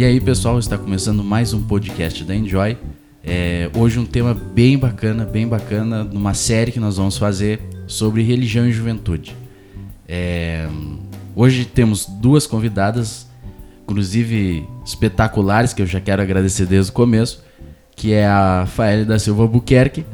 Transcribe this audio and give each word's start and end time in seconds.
E 0.00 0.04
aí, 0.04 0.18
pessoal, 0.18 0.58
está 0.58 0.78
começando 0.78 1.22
mais 1.22 1.52
um 1.52 1.62
podcast 1.62 2.24
da 2.24 2.34
Enjoy. 2.34 2.74
É, 3.22 3.70
hoje 3.76 3.98
um 3.98 4.06
tema 4.06 4.32
bem 4.32 4.78
bacana, 4.78 5.26
bem 5.26 5.46
bacana, 5.46 6.02
numa 6.02 6.32
série 6.32 6.72
que 6.72 6.80
nós 6.80 6.96
vamos 6.96 7.18
fazer 7.18 7.60
sobre 7.86 8.22
religião 8.22 8.66
e 8.66 8.72
juventude. 8.72 9.36
É, 10.08 10.66
hoje 11.36 11.66
temos 11.66 12.06
duas 12.06 12.46
convidadas, 12.46 13.28
inclusive 13.82 14.66
espetaculares, 14.86 15.74
que 15.74 15.82
eu 15.82 15.86
já 15.86 16.00
quero 16.00 16.22
agradecer 16.22 16.64
desde 16.64 16.90
o 16.90 16.94
começo, 16.94 17.44
que 17.94 18.14
é 18.14 18.26
a 18.26 18.64
Faele 18.66 19.04
da 19.04 19.18
Silva 19.18 19.46
Buquerque, 19.46 20.06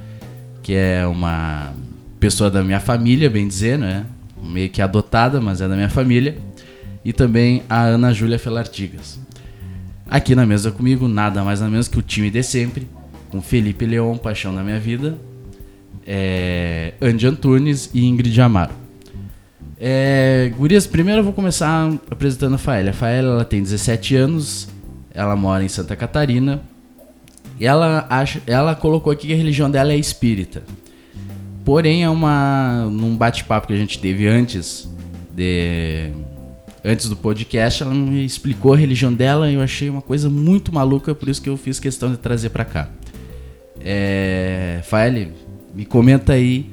que 0.64 0.74
é 0.74 1.06
uma 1.06 1.72
pessoa 2.18 2.50
da 2.50 2.60
minha 2.64 2.80
família, 2.80 3.30
bem 3.30 3.46
dizer, 3.46 3.78
né? 3.78 4.04
Meio 4.42 4.68
que 4.68 4.82
adotada, 4.82 5.40
mas 5.40 5.60
é 5.60 5.68
da 5.68 5.76
minha 5.76 5.90
família. 5.90 6.36
E 7.04 7.12
também 7.12 7.62
a 7.70 7.82
Ana 7.82 8.12
Júlia 8.12 8.36
Felartigas. 8.36 9.24
Aqui 10.08 10.34
na 10.34 10.46
mesa 10.46 10.70
comigo, 10.70 11.08
nada 11.08 11.42
mais 11.42 11.60
nada 11.60 11.70
menos 11.70 11.88
que 11.88 11.98
o 11.98 12.02
time 12.02 12.30
de 12.30 12.42
sempre, 12.42 12.88
com 13.28 13.42
Felipe 13.42 13.84
Leon, 13.84 14.16
paixão 14.16 14.54
da 14.54 14.62
minha 14.62 14.78
vida, 14.78 15.18
é, 16.06 16.94
Andy 17.00 17.26
Antunes 17.26 17.90
e 17.92 18.06
Ingrid 18.06 18.40
Amaro. 18.40 18.72
É, 19.78 20.52
gurias, 20.56 20.86
primeiro 20.86 21.20
eu 21.20 21.24
vou 21.24 21.32
começar 21.32 21.92
apresentando 22.10 22.54
a 22.54 22.58
Faela. 22.58 22.90
A 22.90 22.92
Faela 22.92 23.34
ela 23.34 23.44
tem 23.44 23.62
17 23.62 24.16
anos, 24.16 24.68
ela 25.12 25.34
mora 25.34 25.64
em 25.64 25.68
Santa 25.68 25.96
Catarina. 25.96 26.62
E 27.58 27.66
ela, 27.66 28.06
acha, 28.08 28.40
ela 28.46 28.74
colocou 28.74 29.12
aqui 29.12 29.28
que 29.28 29.32
a 29.32 29.36
religião 29.36 29.70
dela 29.70 29.92
é 29.92 29.96
espírita. 29.96 30.62
Porém, 31.64 32.04
é 32.04 32.08
uma. 32.10 32.86
Num 32.90 33.16
bate-papo 33.16 33.66
que 33.66 33.72
a 33.72 33.76
gente 33.76 33.98
teve 33.98 34.28
antes 34.28 34.88
de, 35.34 36.10
antes 36.86 37.08
do 37.08 37.16
podcast, 37.16 37.82
ela 37.82 37.92
me 37.92 38.24
explicou 38.24 38.72
a 38.72 38.76
religião 38.76 39.12
dela 39.12 39.50
e 39.50 39.54
eu 39.54 39.60
achei 39.60 39.90
uma 39.90 40.00
coisa 40.00 40.30
muito 40.30 40.72
maluca, 40.72 41.12
por 41.16 41.28
isso 41.28 41.42
que 41.42 41.48
eu 41.48 41.56
fiz 41.56 41.80
questão 41.80 42.12
de 42.12 42.16
trazer 42.16 42.50
para 42.50 42.64
cá. 42.64 42.88
É, 43.80 44.80
Faele, 44.84 45.32
me 45.74 45.84
comenta 45.84 46.34
aí 46.34 46.70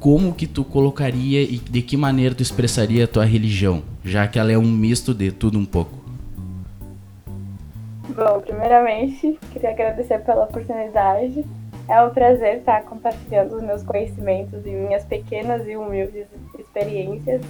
como 0.00 0.34
que 0.34 0.48
tu 0.48 0.64
colocaria 0.64 1.42
e 1.42 1.58
de 1.58 1.80
que 1.80 1.96
maneira 1.96 2.34
tu 2.34 2.42
expressaria 2.42 3.04
a 3.04 3.06
tua 3.06 3.24
religião, 3.24 3.84
já 4.04 4.26
que 4.26 4.36
ela 4.36 4.50
é 4.50 4.58
um 4.58 4.70
misto 4.70 5.14
de 5.14 5.30
tudo 5.30 5.58
um 5.58 5.64
pouco. 5.64 6.00
Bom, 8.08 8.40
primeiramente, 8.40 9.38
queria 9.52 9.70
agradecer 9.70 10.18
pela 10.24 10.44
oportunidade. 10.44 11.44
É 11.88 12.02
um 12.02 12.10
prazer 12.10 12.58
estar 12.58 12.82
compartilhando 12.82 13.56
os 13.56 13.62
meus 13.62 13.82
conhecimentos 13.84 14.66
e 14.66 14.70
minhas 14.70 15.04
pequenas 15.04 15.66
e 15.68 15.76
humildes 15.76 16.26
experiências 16.58 17.42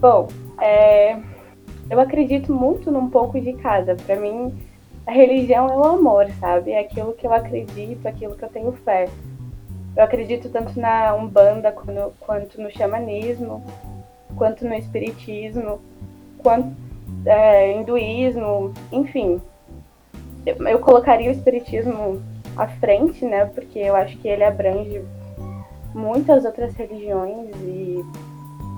Bom, 0.00 0.28
é, 0.60 1.18
eu 1.90 1.98
acredito 1.98 2.54
muito 2.54 2.88
num 2.90 3.10
pouco 3.10 3.40
de 3.40 3.52
cada. 3.54 3.96
Para 3.96 4.14
mim, 4.14 4.56
a 5.04 5.10
religião 5.10 5.68
é 5.68 5.76
o 5.76 5.84
amor, 5.84 6.30
sabe? 6.38 6.70
É 6.70 6.78
aquilo 6.78 7.14
que 7.14 7.26
eu 7.26 7.32
acredito, 7.32 8.06
aquilo 8.06 8.36
que 8.36 8.44
eu 8.44 8.48
tenho 8.48 8.72
fé. 8.84 9.08
Eu 9.96 10.04
acredito 10.04 10.48
tanto 10.50 10.78
na 10.78 11.12
Umbanda 11.16 11.72
quanto, 11.72 12.12
quanto 12.20 12.62
no 12.62 12.70
xamanismo, 12.70 13.64
quanto 14.36 14.64
no 14.64 14.74
espiritismo, 14.74 15.80
quanto 16.38 16.76
é, 17.26 17.72
hinduísmo, 17.72 18.72
enfim. 18.92 19.42
Eu, 20.46 20.54
eu 20.68 20.78
colocaria 20.78 21.28
o 21.28 21.32
espiritismo 21.32 22.22
à 22.56 22.68
frente, 22.68 23.24
né? 23.24 23.46
Porque 23.46 23.80
eu 23.80 23.96
acho 23.96 24.16
que 24.18 24.28
ele 24.28 24.44
abrange 24.44 25.02
muitas 25.92 26.44
outras 26.44 26.72
religiões 26.74 27.50
e, 27.64 28.04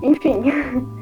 enfim. 0.01 0.41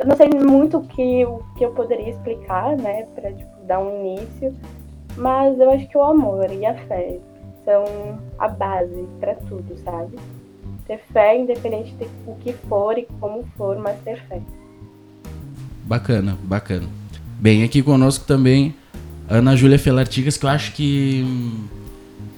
eu 0.00 0.06
não 0.06 0.16
sei 0.16 0.28
muito 0.30 0.78
o 0.78 0.86
que, 0.86 1.24
o 1.24 1.42
que 1.56 1.64
eu 1.64 1.70
poderia 1.70 2.10
explicar, 2.10 2.76
né, 2.76 3.06
para 3.14 3.32
tipo, 3.32 3.50
dar 3.66 3.80
um 3.80 4.06
início, 4.06 4.54
mas 5.16 5.58
eu 5.58 5.70
acho 5.70 5.88
que 5.88 5.96
o 5.96 6.02
amor 6.02 6.50
e 6.50 6.64
a 6.64 6.74
fé 6.86 7.18
são 7.64 7.84
a 8.38 8.48
base 8.48 9.06
para 9.20 9.34
tudo, 9.34 9.76
sabe? 9.84 10.18
Ter 10.86 10.98
fé, 11.12 11.38
independente 11.38 11.94
de 11.94 12.06
o 12.26 12.34
que 12.36 12.52
for 12.68 12.98
e 12.98 13.06
como 13.20 13.44
for, 13.56 13.78
mas 13.78 13.98
ter 14.00 14.20
fé. 14.28 14.40
Bacana, 15.84 16.36
bacana. 16.42 16.86
Bem, 17.38 17.62
aqui 17.62 17.82
conosco 17.82 18.24
também 18.26 18.74
Ana 19.28 19.56
Júlia 19.56 19.78
Felartigas, 19.78 20.36
que 20.36 20.44
eu 20.44 20.50
acho 20.50 20.72
que 20.72 21.24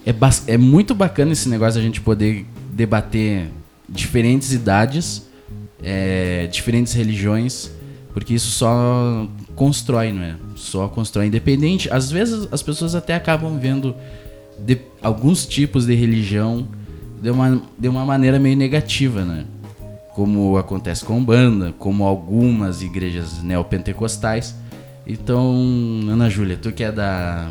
é, 0.04 0.12
é 0.52 0.56
muito 0.56 0.94
bacana 0.94 1.32
esse 1.32 1.48
negócio 1.48 1.80
a 1.80 1.82
gente 1.82 2.00
poder 2.00 2.46
debater 2.72 3.48
diferentes 3.88 4.52
idades 4.52 5.26
é, 5.82 6.46
diferentes 6.46 6.92
religiões, 6.92 7.70
porque 8.12 8.34
isso 8.34 8.50
só 8.50 9.28
constrói, 9.54 10.12
não 10.12 10.22
é? 10.22 10.36
Só 10.54 10.88
constrói 10.88 11.26
independente. 11.26 11.92
Às 11.92 12.10
vezes 12.10 12.48
as 12.50 12.62
pessoas 12.62 12.94
até 12.94 13.14
acabam 13.14 13.58
vendo 13.58 13.94
de, 14.58 14.78
alguns 15.02 15.46
tipos 15.46 15.86
de 15.86 15.94
religião 15.94 16.66
de 17.20 17.30
uma, 17.30 17.62
de 17.78 17.88
uma 17.88 18.04
maneira 18.04 18.38
meio 18.38 18.56
negativa, 18.56 19.24
né? 19.24 19.44
Como 20.14 20.56
acontece 20.56 21.04
com 21.04 21.22
banda, 21.22 21.74
como 21.78 22.04
algumas 22.04 22.82
igrejas 22.82 23.42
neopentecostais. 23.42 24.54
Então, 25.06 25.54
Ana 26.08 26.30
Júlia, 26.30 26.56
tu 26.56 26.72
que 26.72 26.82
é 26.82 26.90
da 26.90 27.50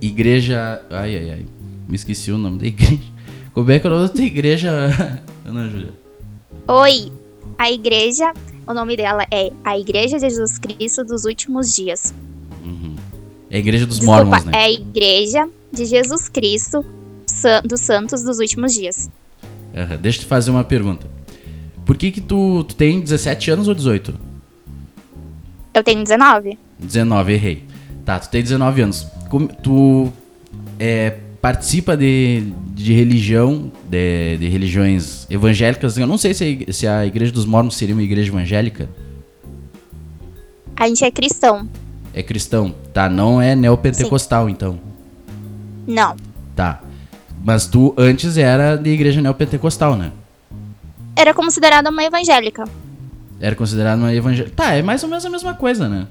igreja. 0.00 0.80
Ai, 0.90 1.16
ai, 1.16 1.30
ai. 1.30 1.46
Me 1.88 1.96
esqueci 1.96 2.30
o 2.30 2.38
nome 2.38 2.58
da 2.58 2.66
igreja. 2.66 3.02
Como 3.52 3.70
é 3.70 3.78
que 3.78 3.86
é 3.86 3.90
o 3.90 3.92
nome 3.92 4.08
da 4.08 4.14
tua 4.14 4.24
igreja, 4.24 4.70
Ana 5.44 5.68
Júlia? 5.68 6.03
Oi, 6.66 7.12
a 7.58 7.70
igreja, 7.70 8.32
o 8.66 8.72
nome 8.72 8.96
dela 8.96 9.26
é 9.30 9.52
a 9.62 9.78
Igreja 9.78 10.18
de 10.18 10.30
Jesus 10.30 10.56
Cristo 10.56 11.04
dos 11.04 11.26
Últimos 11.26 11.74
Dias. 11.74 12.14
Uhum. 12.64 12.96
É 13.50 13.56
a 13.56 13.58
Igreja 13.58 13.84
dos 13.84 13.98
Desculpa, 13.98 14.24
Mormons, 14.24 14.44
né? 14.46 14.52
É 14.54 14.64
a 14.64 14.72
Igreja 14.72 15.46
de 15.70 15.84
Jesus 15.84 16.26
Cristo 16.30 16.82
dos 17.64 17.80
Santos 17.80 18.22
dos 18.22 18.38
Últimos 18.38 18.72
Dias. 18.72 19.10
Uhum. 19.74 19.96
Deixa 20.00 20.18
eu 20.18 20.22
te 20.22 20.26
fazer 20.26 20.50
uma 20.50 20.64
pergunta. 20.64 21.06
Por 21.84 21.98
que 21.98 22.10
que 22.10 22.22
tu, 22.22 22.64
tu 22.64 22.74
tem 22.74 22.98
17 22.98 23.50
anos 23.50 23.68
ou 23.68 23.74
18? 23.74 24.14
Eu 25.74 25.84
tenho 25.84 26.02
19. 26.02 26.58
19, 26.78 27.32
errei. 27.34 27.64
Tá, 28.06 28.18
tu 28.18 28.30
tem 28.30 28.42
19 28.42 28.80
anos. 28.80 29.06
Tu 29.62 30.10
é, 30.78 31.18
participa 31.44 31.94
de, 31.94 32.54
de 32.74 32.94
religião, 32.94 33.70
de, 33.86 34.38
de, 34.38 34.48
religiões 34.48 35.26
evangélicas. 35.28 35.98
Eu 35.98 36.06
não 36.06 36.16
sei 36.16 36.32
se 36.32 36.66
a, 36.66 36.72
se 36.72 36.86
a 36.86 37.04
Igreja 37.04 37.30
dos 37.30 37.44
Mormons 37.44 37.76
seria 37.76 37.94
uma 37.94 38.02
igreja 38.02 38.30
evangélica. 38.30 38.88
A 40.74 40.88
gente 40.88 41.04
é 41.04 41.10
cristão. 41.10 41.68
É 42.14 42.22
cristão, 42.22 42.74
tá? 42.94 43.10
Não 43.10 43.42
é 43.42 43.54
neopentecostal, 43.54 44.46
Sim. 44.46 44.52
então. 44.52 44.80
Não. 45.86 46.16
Tá. 46.56 46.80
Mas 47.44 47.66
tu 47.66 47.94
antes 47.98 48.38
era 48.38 48.76
de 48.76 48.88
igreja 48.88 49.20
neopentecostal, 49.20 49.96
né? 49.96 50.12
Era 51.14 51.34
considerada 51.34 51.90
uma 51.90 52.04
evangélica. 52.04 52.64
Era 53.38 53.54
considerada 53.54 54.00
uma 54.00 54.14
evangélica. 54.14 54.56
Tá, 54.56 54.72
é 54.72 54.80
mais 54.80 55.02
ou 55.02 55.10
menos 55.10 55.26
a 55.26 55.28
mesma 55.28 55.52
coisa, 55.52 55.90
né? 55.90 56.06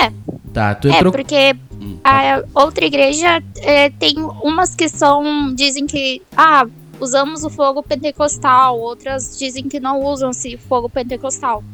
É. 0.00 0.12
Tá, 0.52 0.74
tu 0.74 0.88
é, 0.88 0.96
entrou... 0.96 1.12
porque 1.12 1.56
a 2.04 2.42
outra 2.54 2.84
igreja 2.84 3.42
é, 3.56 3.90
tem 3.90 4.16
umas 4.42 4.74
que 4.74 4.88
são. 4.88 5.54
dizem 5.54 5.86
que. 5.86 6.22
Ah, 6.36 6.66
usamos 7.00 7.42
o 7.42 7.50
fogo 7.50 7.82
pentecostal, 7.82 8.78
outras 8.78 9.36
dizem 9.38 9.68
que 9.68 9.80
não 9.80 10.00
usam 10.00 10.30
esse 10.30 10.56
fogo 10.56 10.88
pentecostal. 10.88 11.64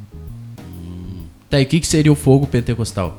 Tá, 1.50 1.60
e 1.60 1.64
o 1.64 1.66
que, 1.66 1.80
que 1.80 1.86
seria 1.86 2.12
o 2.12 2.16
fogo 2.16 2.46
pentecostal? 2.46 3.18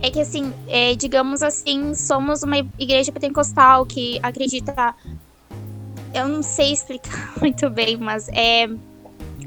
É 0.00 0.10
que 0.10 0.20
assim, 0.20 0.52
é, 0.68 0.94
digamos 0.94 1.42
assim, 1.42 1.94
somos 1.94 2.42
uma 2.42 2.58
igreja 2.78 3.10
pentecostal 3.10 3.86
que 3.86 4.18
acredita. 4.22 4.94
Eu 6.12 6.28
não 6.28 6.42
sei 6.42 6.72
explicar 6.72 7.32
muito 7.40 7.68
bem, 7.70 7.96
mas 7.96 8.28
é. 8.28 8.68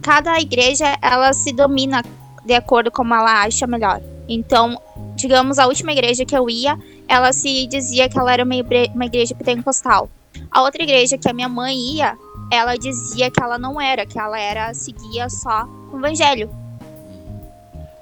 Cada 0.02 0.40
igreja 0.40 0.98
ela 1.02 1.34
se 1.34 1.52
domina 1.52 2.02
de 2.46 2.54
acordo 2.54 2.90
com 2.90 2.98
como 2.98 3.14
ela 3.14 3.44
acha 3.44 3.68
melhor. 3.68 4.02
Então, 4.28 4.80
digamos, 5.16 5.58
a 5.58 5.68
última 5.68 5.92
igreja 5.92 6.26
que 6.26 6.36
eu 6.36 6.50
ia, 6.50 6.78
ela 7.08 7.32
se 7.32 7.66
dizia 7.68 8.10
que 8.10 8.18
ela 8.18 8.34
era 8.34 8.44
uma, 8.44 8.56
uma 8.94 9.06
igreja 9.06 9.34
pentecostal. 9.36 10.10
A 10.52 10.62
outra 10.62 10.84
igreja 10.84 11.18
que 11.18 11.30
a 11.30 11.34
minha 11.34 11.50
mãe 11.50 11.76
ia, 11.96 12.18
ela 12.52 12.76
dizia 12.76 13.32
que 13.32 13.42
ela 13.42 13.58
não 13.58 13.80
era, 13.80 14.06
que 14.06 14.20
ela 14.20 14.40
era 14.40 14.74
seguia 14.74 15.30
só 15.30 15.68
o 15.92 15.98
evangelho. 15.98 16.50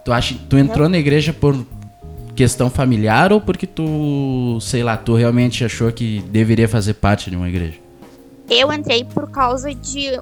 Tu 0.03 0.11
acha, 0.11 0.35
tu 0.49 0.57
entrou 0.57 0.87
na 0.87 0.97
igreja 0.97 1.33
por 1.33 1.55
questão 2.35 2.69
familiar 2.69 3.31
ou 3.31 3.39
porque 3.39 3.65
tu, 3.65 4.59
sei 4.61 4.83
lá, 4.83 4.97
tu 4.97 5.15
realmente 5.15 5.63
achou 5.63 5.91
que 5.91 6.21
deveria 6.29 6.67
fazer 6.67 6.95
parte 6.95 7.29
de 7.29 7.35
uma 7.35 7.47
igreja? 7.47 7.79
Eu 8.49 8.71
entrei 8.71 9.03
por 9.03 9.31
causa 9.31 9.73
de 9.73 10.19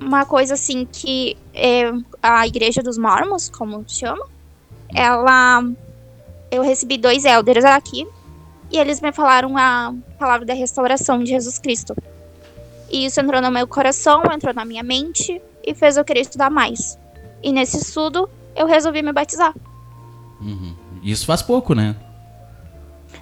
uma 0.00 0.24
coisa 0.24 0.54
assim 0.54 0.86
que 0.90 1.36
é, 1.52 1.92
a 2.22 2.46
igreja 2.46 2.82
dos 2.82 2.96
mormons, 2.96 3.50
como 3.50 3.84
chama, 3.86 4.24
ela 4.94 5.62
eu 6.50 6.62
recebi 6.62 6.98
dois 6.98 7.24
elders 7.24 7.64
aqui 7.64 8.06
e 8.70 8.78
eles 8.78 9.00
me 9.00 9.12
falaram 9.12 9.56
a 9.56 9.94
palavra 10.18 10.46
da 10.46 10.54
restauração 10.54 11.22
de 11.22 11.30
Jesus 11.30 11.58
Cristo. 11.58 11.94
E 12.90 13.04
isso 13.04 13.20
entrou 13.20 13.40
no 13.40 13.50
meu 13.50 13.66
coração, 13.66 14.22
entrou 14.32 14.52
na 14.52 14.64
minha 14.64 14.82
mente 14.82 15.40
e 15.64 15.74
fez 15.74 15.96
eu 15.96 16.04
querer 16.04 16.20
estudar 16.20 16.50
mais. 16.50 16.98
E 17.42 17.52
nesse 17.52 17.76
estudo 17.76 18.28
eu 18.56 18.66
resolvi 18.66 19.02
me 19.02 19.12
batizar. 19.12 19.54
Uhum. 20.40 20.74
Isso 21.02 21.26
faz 21.26 21.42
pouco, 21.42 21.74
né? 21.74 21.94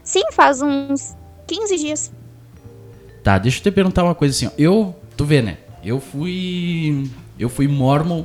Sim, 0.02 0.24
faz 0.32 0.62
uns 0.62 1.14
15 1.46 1.76
dias. 1.76 2.12
Tá, 3.22 3.36
deixa 3.38 3.58
eu 3.58 3.62
te 3.62 3.70
perguntar 3.70 4.04
uma 4.04 4.14
coisa 4.14 4.34
assim. 4.34 4.46
Ó. 4.46 4.50
Eu, 4.56 4.96
tu 5.16 5.24
vê, 5.24 5.42
né? 5.42 5.58
Eu 5.84 6.00
fui. 6.00 7.10
Eu 7.38 7.48
fui 7.48 7.68
mormon 7.68 8.24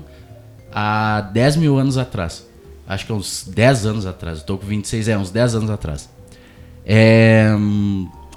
há 0.72 1.22
10 1.34 1.57
mil 1.57 1.78
anos 1.78 1.98
atrás. 1.98 2.48
Acho 2.88 3.06
que 3.06 3.12
é 3.12 3.15
uns 3.15 3.47
10 3.47 3.85
anos 3.85 4.06
atrás. 4.06 4.39
Eu 4.39 4.45
tô 4.45 4.57
com 4.57 4.65
26, 4.65 5.07
é, 5.07 5.18
uns 5.18 5.31
10 5.31 5.56
anos 5.56 5.69
atrás. 5.69 6.09
É, 6.85 7.50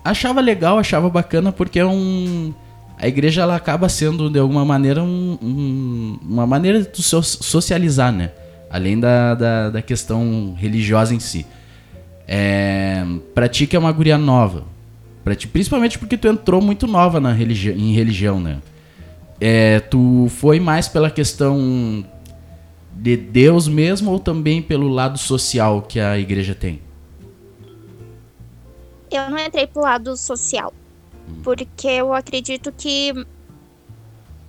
achava 0.04 0.40
legal, 0.40 0.78
achava 0.78 1.10
bacana, 1.10 1.50
porque 1.52 1.78
é 1.78 1.86
um. 1.86 2.54
A 2.98 3.06
igreja 3.08 3.42
ela 3.42 3.56
acaba 3.56 3.88
sendo, 3.88 4.30
de 4.30 4.38
alguma 4.38 4.64
maneira, 4.64 5.02
um, 5.02 5.38
um, 5.42 6.18
uma 6.22 6.46
maneira 6.46 6.80
de 6.80 7.02
so 7.02 7.22
socializar, 7.22 8.10
né? 8.12 8.30
Além 8.70 8.98
da, 8.98 9.34
da, 9.34 9.70
da, 9.70 9.82
questão 9.82 10.54
religiosa 10.56 11.14
em 11.14 11.20
si. 11.20 11.44
É, 12.26 13.04
pra 13.34 13.48
ti 13.48 13.66
que 13.66 13.76
é 13.76 13.78
uma 13.78 13.92
guria 13.92 14.16
nova. 14.16 14.64
Pra 15.22 15.34
ti, 15.34 15.46
principalmente 15.46 15.98
porque 15.98 16.16
tu 16.16 16.28
entrou 16.28 16.62
muito 16.62 16.86
nova 16.86 17.20
na 17.20 17.32
religi 17.32 17.70
em 17.70 17.92
religião, 17.92 18.40
né? 18.40 18.58
É, 19.40 19.80
tu 19.80 20.28
foi 20.30 20.58
mais 20.58 20.88
pela 20.88 21.10
questão 21.10 22.04
de 22.96 23.16
Deus 23.16 23.68
mesmo 23.68 24.10
ou 24.10 24.18
também 24.18 24.62
pelo 24.62 24.88
lado 24.88 25.18
social 25.18 25.82
que 25.82 26.00
a 26.00 26.18
igreja 26.18 26.54
tem? 26.54 26.80
Eu 29.10 29.30
não 29.30 29.38
entrei 29.38 29.66
pro 29.66 29.82
lado 29.82 30.16
social. 30.16 30.72
Hum. 31.28 31.40
Porque 31.44 31.86
eu 31.86 32.12
acredito 32.12 32.72
que 32.72 33.12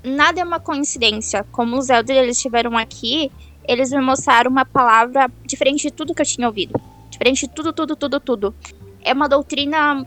nada 0.04 0.40
é 0.40 0.44
uma 0.44 0.60
coincidência. 0.60 1.46
Como 1.52 1.78
os 1.78 1.90
elders 1.90 2.20
eles 2.20 2.38
estiveram 2.38 2.78
aqui, 2.78 3.32
eles 3.68 3.92
me 3.92 4.02
mostraram 4.02 4.50
uma 4.50 4.66
palavra 4.66 5.30
diferente 5.46 5.84
de 5.84 5.92
tudo 5.92 6.16
que 6.16 6.22
eu 6.22 6.26
tinha 6.26 6.48
ouvido. 6.48 6.80
Diferente 7.10 7.48
de 7.48 7.54
tudo, 7.54 7.74
tudo, 7.74 7.96
tudo, 7.96 8.20
tudo. 8.20 8.56
É 9.04 9.14
uma 9.14 9.28
doutrina 9.28 10.06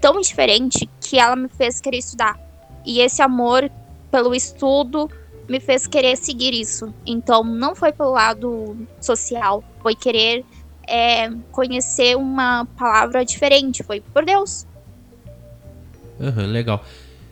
tão 0.00 0.20
diferente 0.20 0.88
que 1.00 1.18
ela 1.18 1.36
me 1.36 1.48
fez 1.48 1.80
querer 1.80 1.98
estudar. 1.98 2.38
E 2.84 3.00
esse 3.00 3.20
amor 3.20 3.70
pelo 4.10 4.34
estudo 4.34 5.10
me 5.48 5.60
fez 5.60 5.86
querer 5.86 6.16
seguir 6.16 6.54
isso. 6.54 6.92
Então, 7.06 7.42
não 7.44 7.74
foi 7.74 7.92
pelo 7.92 8.10
lado 8.10 8.76
social, 9.00 9.62
foi 9.82 9.94
querer 9.94 10.44
é, 10.88 11.30
conhecer 11.50 12.16
uma 12.16 12.64
palavra 12.76 13.24
diferente, 13.24 13.82
foi 13.82 14.00
por 14.00 14.24
Deus. 14.24 14.66
Uhum, 16.18 16.46
legal. 16.46 16.84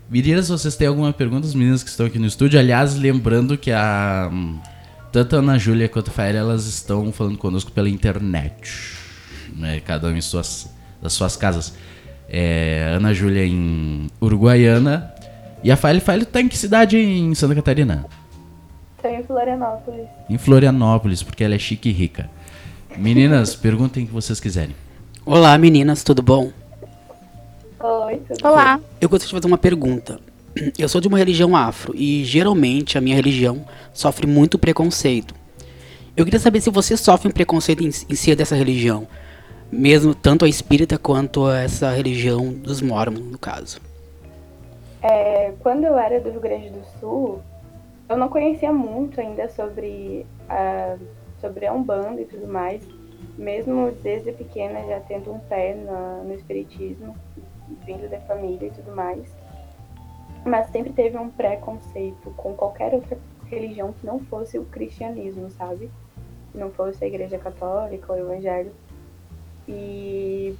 Meninas, 0.09 0.49
vocês 0.49 0.77
têm 0.77 0.87
alguma 0.87 1.13
pergunta? 1.13 1.47
As 1.47 1.55
meninas 1.55 1.83
que 1.83 1.91
estão 1.91 2.07
aqui 2.07 2.19
no 2.19 2.27
estúdio. 2.27 2.59
Aliás, 2.59 2.95
lembrando 2.95 3.57
que 3.57 3.73
a 3.73 4.31
tanto 5.15 5.37
a 5.37 5.39
Ana 5.39 5.57
Júlia 5.57 5.89
quanto 5.89 6.09
a 6.09 6.13
Fael, 6.13 6.37
elas 6.37 6.67
estão 6.67 7.13
falando 7.13 7.39
conosco 7.39 7.71
pela 7.71 7.89
internet. 7.89 8.99
Né? 9.55 9.79
Cada 9.79 10.09
um 10.09 10.17
em 10.17 10.21
suas, 10.21 10.69
das 11.01 11.13
suas 11.13 11.37
casas. 11.37 11.73
É, 12.29 12.93
Ana 12.97 13.15
Júlia 13.15 13.47
em 13.47 14.09
Uruguaiana. 14.21 15.14
E 15.65 15.71
a 15.71 15.79
Fael, 15.79 15.99
Fael 15.99 16.27
tá 16.27 16.43
em 16.43 16.47
que 16.47 16.59
cidade 16.59 16.99
em 16.99 17.35
Santa 17.35 17.55
Catarina? 17.55 18.05
Tô 19.01 19.09
em 19.09 19.23
Florianópolis. 19.23 20.07
Em 20.29 20.37
Florianópolis, 20.37 21.23
porque 21.23 21.43
ela 21.43 21.55
é 21.55 21.59
chique 21.59 21.89
e 21.89 21.93
rica. 21.93 22.29
Meninas, 22.99 23.57
perguntem 23.57 24.05
o 24.05 24.07
que 24.07 24.13
vocês 24.13 24.39
quiserem. 24.39 24.77
Olá, 25.25 25.57
meninas, 25.57 26.05
tudo 26.05 26.21
bom? 26.21 26.53
Oi, 27.81 28.21
tudo 28.29 28.47
Olá. 28.47 28.79
Eu 29.01 29.09
gostaria 29.09 29.31
de 29.31 29.41
fazer 29.41 29.47
uma 29.47 29.57
pergunta. 29.57 30.21
Eu 30.79 30.87
sou 30.87 31.01
de 31.01 31.09
uma 31.09 31.17
religião 31.17 31.57
afro 31.57 31.95
e 31.97 32.23
geralmente 32.25 32.99
a 32.99 33.01
minha 33.01 33.17
religião 33.17 33.65
sofre 33.95 34.27
muito 34.27 34.59
preconceito. 34.59 35.35
Eu 36.15 36.27
queria 36.27 36.41
saber 36.41 36.61
se 36.61 36.69
você 36.69 36.95
sofre 36.95 37.29
um 37.29 37.33
preconceito 37.33 37.83
em, 37.83 37.87
em 37.87 38.15
si 38.15 38.35
dessa 38.37 38.55
religião, 38.55 39.09
mesmo 39.73 40.15
tanto 40.15 40.45
a 40.45 40.49
espírita 40.49 40.99
quanto 40.99 41.47
a 41.47 41.61
essa 41.61 41.91
religião 41.91 42.53
dos 42.53 42.83
mormons, 42.83 43.25
no 43.25 43.39
caso. 43.39 43.81
É, 45.05 45.53
quando 45.61 45.85
eu 45.85 45.99
era 45.99 46.19
do 46.19 46.31
Rio 46.31 46.41
Grande 46.41 46.71
do 46.71 46.83
Sul, 46.99 47.43
eu 48.09 48.17
não 48.17 48.31
conhecia 48.31 48.73
muito 48.73 49.21
ainda 49.21 49.51
sobre 49.51 50.25
a, 50.49 50.97
sobre 51.43 51.67
a 51.67 51.75
Umbanda 51.75 52.23
e 52.23 52.25
tudo 52.25 52.49
mais, 52.49 52.83
mesmo 53.37 53.93
desde 54.03 54.33
pequena 54.33 54.83
já 54.87 55.01
tendo 55.01 55.31
um 55.31 55.39
pé 55.41 55.75
no, 55.75 56.25
no 56.25 56.33
espiritismo, 56.33 57.15
vindo 57.85 58.09
da 58.09 58.19
família 58.21 58.69
e 58.69 58.71
tudo 58.71 58.97
mais. 58.97 59.31
Mas 60.43 60.71
sempre 60.71 60.95
teve 60.95 61.19
um 61.19 61.29
preconceito 61.29 62.31
com 62.39 62.55
qualquer 62.55 62.95
outra 62.95 63.19
religião 63.45 63.93
que 63.93 64.07
não 64.07 64.21
fosse 64.21 64.59
o 64.59 64.65
cristianismo, 64.65 65.51
sabe? 65.51 65.91
Que 66.51 66.57
não 66.57 66.71
fosse 66.71 67.05
a 67.05 67.07
igreja 67.07 67.37
católica 67.37 68.11
ou 68.11 68.19
o 68.19 68.23
evangelho. 68.23 68.73
E 69.69 70.57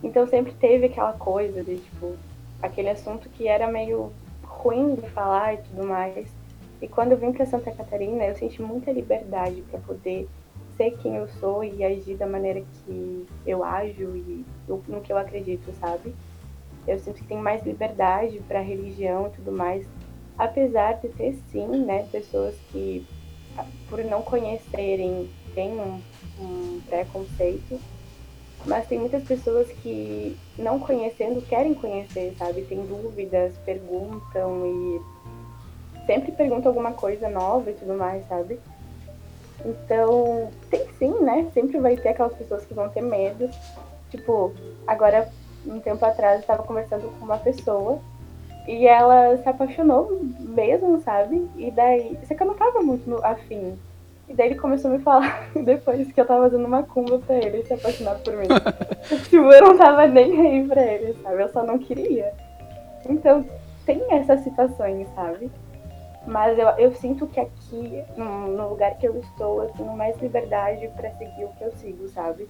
então 0.00 0.28
sempre 0.28 0.52
teve 0.52 0.86
aquela 0.86 1.14
coisa 1.14 1.64
de 1.64 1.78
tipo 1.78 2.14
aquele 2.64 2.88
assunto 2.88 3.28
que 3.28 3.46
era 3.46 3.68
meio 3.68 4.10
ruim 4.42 4.94
de 4.94 5.08
falar 5.10 5.54
e 5.54 5.58
tudo 5.58 5.86
mais. 5.86 6.28
E 6.80 6.88
quando 6.88 7.12
eu 7.12 7.18
vim 7.18 7.32
para 7.32 7.46
Santa 7.46 7.70
Catarina, 7.70 8.24
eu 8.24 8.34
senti 8.34 8.60
muita 8.60 8.90
liberdade 8.90 9.62
para 9.70 9.78
poder 9.80 10.28
ser 10.76 10.96
quem 10.98 11.16
eu 11.16 11.28
sou 11.28 11.62
e 11.62 11.84
agir 11.84 12.16
da 12.16 12.26
maneira 12.26 12.60
que 12.60 13.26
eu 13.46 13.62
ajo 13.62 14.16
e 14.16 14.44
no 14.66 15.00
que 15.00 15.12
eu 15.12 15.18
acredito, 15.18 15.72
sabe? 15.78 16.14
Eu 16.86 16.98
sinto 16.98 17.16
que 17.16 17.28
tem 17.28 17.38
mais 17.38 17.64
liberdade 17.64 18.40
para 18.48 18.60
religião 18.60 19.28
e 19.28 19.30
tudo 19.30 19.52
mais, 19.52 19.86
apesar 20.36 20.94
de 20.94 21.08
ter 21.08 21.34
sim, 21.50 21.66
né, 21.66 22.06
pessoas 22.10 22.56
que 22.72 23.06
por 23.88 24.04
não 24.04 24.20
conhecerem 24.22 25.30
têm 25.54 25.70
um, 25.70 26.00
um 26.40 26.80
preconceito, 26.88 27.78
mas 28.66 28.86
tem 28.86 28.98
muitas 28.98 29.22
pessoas 29.24 29.68
que 29.82 30.36
não 30.58 30.78
conhecendo 30.78 31.42
querem 31.42 31.74
conhecer, 31.74 32.34
sabe? 32.38 32.62
Tem 32.62 32.84
dúvidas, 32.84 33.54
perguntam 33.64 34.66
e 34.66 36.06
sempre 36.06 36.32
perguntam 36.32 36.70
alguma 36.70 36.92
coisa 36.92 37.28
nova 37.28 37.70
e 37.70 37.74
tudo 37.74 37.94
mais, 37.94 38.26
sabe? 38.28 38.58
Então, 39.64 40.50
tem 40.70 40.86
sim, 40.98 41.20
né? 41.20 41.50
Sempre 41.54 41.78
vai 41.78 41.96
ter 41.96 42.10
aquelas 42.10 42.34
pessoas 42.34 42.64
que 42.64 42.74
vão 42.74 42.88
ter 42.88 43.02
medo. 43.02 43.48
Tipo, 44.10 44.52
agora 44.86 45.30
um 45.66 45.80
tempo 45.80 46.04
atrás 46.04 46.36
eu 46.36 46.40
estava 46.40 46.62
conversando 46.62 47.08
com 47.18 47.24
uma 47.24 47.38
pessoa 47.38 47.98
e 48.66 48.86
ela 48.86 49.36
se 49.38 49.48
apaixonou 49.48 50.20
mesmo, 50.40 51.00
sabe? 51.02 51.48
E 51.56 51.70
daí. 51.70 52.18
Só 52.26 52.34
que 52.34 52.42
eu 52.42 52.46
não 52.46 52.54
tava 52.54 52.80
muito 52.80 53.14
afim. 53.24 53.78
E 54.28 54.34
daí 54.34 54.48
ele 54.48 54.54
começou 54.58 54.90
a 54.90 54.94
me 54.94 55.00
falar 55.02 55.50
depois 55.64 56.10
que 56.10 56.20
eu 56.20 56.26
tava 56.26 56.44
fazendo 56.44 56.66
uma 56.66 56.82
cumba 56.82 57.18
pra 57.18 57.36
ele 57.36 57.64
se 57.64 57.74
apaixonar 57.74 58.18
por 58.20 58.34
mim. 58.36 58.48
tipo, 59.24 59.52
eu 59.52 59.62
não 59.62 59.76
tava 59.76 60.06
nem 60.06 60.40
aí 60.40 60.66
pra 60.66 60.82
ele, 60.82 61.14
sabe? 61.22 61.42
Eu 61.42 61.48
só 61.50 61.62
não 61.64 61.78
queria. 61.78 62.32
Então, 63.08 63.44
tem 63.84 64.02
essas 64.10 64.40
situações, 64.40 65.06
sabe? 65.14 65.50
Mas 66.26 66.58
eu, 66.58 66.68
eu 66.78 66.94
sinto 66.94 67.26
que 67.26 67.38
aqui, 67.38 68.02
no, 68.16 68.48
no 68.48 68.68
lugar 68.70 68.96
que 68.96 69.06
eu 69.06 69.18
estou, 69.18 69.62
eu 69.62 69.68
tenho 69.70 69.92
mais 69.94 70.18
liberdade 70.22 70.88
para 70.96 71.10
seguir 71.10 71.44
o 71.44 71.48
que 71.48 71.64
eu 71.64 71.72
sigo, 71.72 72.08
sabe? 72.08 72.48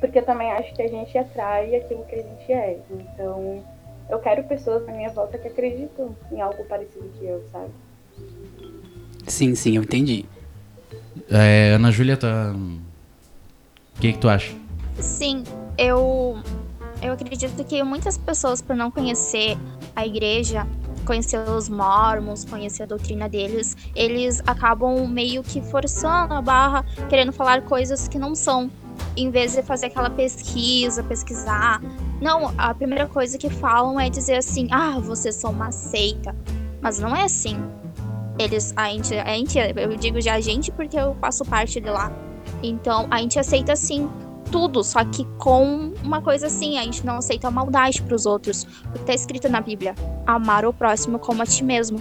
porque 0.00 0.18
eu 0.18 0.24
também 0.24 0.50
acho 0.52 0.74
que 0.74 0.82
a 0.82 0.88
gente 0.88 1.16
atrai 1.16 1.74
aquilo 1.74 2.04
que 2.04 2.14
a 2.14 2.22
gente 2.22 2.52
é. 2.52 2.80
Então, 2.90 3.62
eu 4.08 4.18
quero 4.18 4.44
pessoas 4.44 4.86
na 4.86 4.92
minha 4.92 5.10
volta 5.10 5.38
que 5.38 5.48
acreditam 5.48 6.16
em 6.32 6.40
algo 6.40 6.64
parecido 6.64 7.08
que 7.18 7.26
eu, 7.26 7.44
sabe? 7.52 7.70
Sim, 9.26 9.54
sim, 9.54 9.76
eu 9.76 9.82
entendi. 9.82 10.24
É, 11.30 11.72
Ana 11.74 11.90
Júlia, 11.90 12.16
tá. 12.16 12.54
O 12.54 14.00
que, 14.00 14.12
que 14.12 14.18
tu 14.18 14.28
acha? 14.28 14.54
Sim, 14.98 15.44
eu. 15.76 16.38
Eu 17.00 17.12
acredito 17.12 17.64
que 17.64 17.80
muitas 17.84 18.18
pessoas, 18.18 18.60
por 18.60 18.74
não 18.74 18.90
conhecer 18.90 19.56
a 19.94 20.04
igreja, 20.04 20.66
conhecer 21.04 21.38
os 21.38 21.68
mormons, 21.68 22.44
conhecer 22.44 22.82
a 22.82 22.86
doutrina 22.86 23.28
deles, 23.28 23.76
eles 23.94 24.42
acabam 24.46 25.06
meio 25.06 25.42
que 25.42 25.62
forçando 25.62 26.34
a 26.34 26.42
barra, 26.42 26.84
querendo 27.08 27.32
falar 27.32 27.62
coisas 27.62 28.08
que 28.08 28.18
não 28.18 28.34
são 28.34 28.70
em 29.16 29.30
vez 29.30 29.54
de 29.54 29.62
fazer 29.62 29.86
aquela 29.86 30.10
pesquisa, 30.10 31.02
pesquisar. 31.02 31.80
Não, 32.20 32.52
a 32.58 32.74
primeira 32.74 33.06
coisa 33.06 33.38
que 33.38 33.48
falam 33.48 33.98
é 33.98 34.10
dizer 34.10 34.36
assim: 34.36 34.68
ah, 34.70 34.98
vocês 34.98 35.34
são 35.34 35.50
uma 35.50 35.70
seita. 35.70 36.34
Mas 36.80 36.98
não 36.98 37.14
é 37.14 37.24
assim. 37.24 37.56
Eles, 38.38 38.72
a 38.76 38.88
gente, 38.90 39.14
a 39.14 39.34
gente, 39.34 39.58
eu 39.58 39.96
digo 39.96 40.20
já 40.20 40.34
a 40.34 40.40
gente 40.40 40.70
porque 40.70 40.96
eu 40.96 41.16
faço 41.20 41.44
parte 41.44 41.80
de 41.80 41.90
lá. 41.90 42.12
Então, 42.62 43.06
a 43.10 43.18
gente 43.18 43.38
aceita 43.38 43.74
sim 43.74 44.08
tudo, 44.50 44.82
só 44.82 45.04
que 45.04 45.24
com 45.38 45.92
uma 46.02 46.22
coisa 46.22 46.46
assim, 46.46 46.78
a 46.78 46.82
gente 46.82 47.04
não 47.04 47.16
aceita 47.16 47.48
a 47.48 47.50
maldade 47.50 48.00
para 48.02 48.14
os 48.14 48.24
outros, 48.24 48.64
porque 48.64 49.00
tá 49.00 49.14
escrito 49.14 49.48
na 49.48 49.60
Bíblia: 49.60 49.94
amar 50.26 50.64
o 50.64 50.72
próximo 50.72 51.18
como 51.18 51.42
a 51.42 51.46
ti 51.46 51.64
mesmo. 51.64 52.00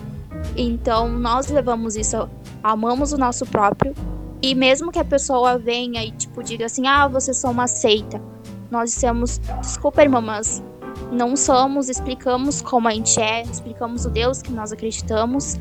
Então, 0.56 1.10
nós 1.10 1.48
levamos 1.48 1.96
isso, 1.96 2.30
amamos 2.64 3.12
o 3.12 3.18
nosso 3.18 3.46
próprio 3.46 3.94
e 4.42 4.54
mesmo 4.54 4.92
que 4.92 5.00
a 5.00 5.06
pessoa 5.06 5.58
venha 5.58 6.04
e, 6.04 6.12
tipo, 6.12 6.44
diga 6.44 6.66
assim, 6.66 6.88
ah, 6.88 7.08
vocês 7.08 7.38
são 7.38 7.52
uma 7.52 7.68
seita. 7.68 8.22
Nós 8.70 8.92
dissemos, 8.92 9.40
desculpa, 9.60 10.04
irmã, 10.04 10.22
mas 10.22 10.64
não 11.12 11.36
somos, 11.36 11.90
explicamos 11.90 12.62
como 12.62 12.88
a 12.88 12.92
gente 12.92 13.20
é, 13.20 13.42
explicamos 13.44 14.06
o 14.06 14.10
Deus 14.10 14.42
que 14.42 14.52
nós 14.52 14.72
acreditamos 14.72 15.58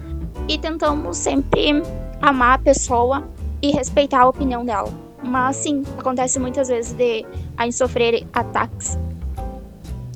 e 0.49 0.59
tentamos 0.59 1.17
sempre 1.17 1.83
amar 2.21 2.55
a 2.55 2.59
pessoa 2.59 3.29
e 3.63 3.71
respeitar 3.71 4.21
a 4.21 4.29
opinião 4.29 4.65
dela. 4.65 4.93
Mas 5.23 5.57
sim, 5.57 5.83
acontece 5.99 6.39
muitas 6.39 6.69
vezes 6.69 6.93
de 6.93 7.25
a 7.57 7.65
gente 7.65 7.75
sofrer 7.77 8.27
ataques. 8.33 8.99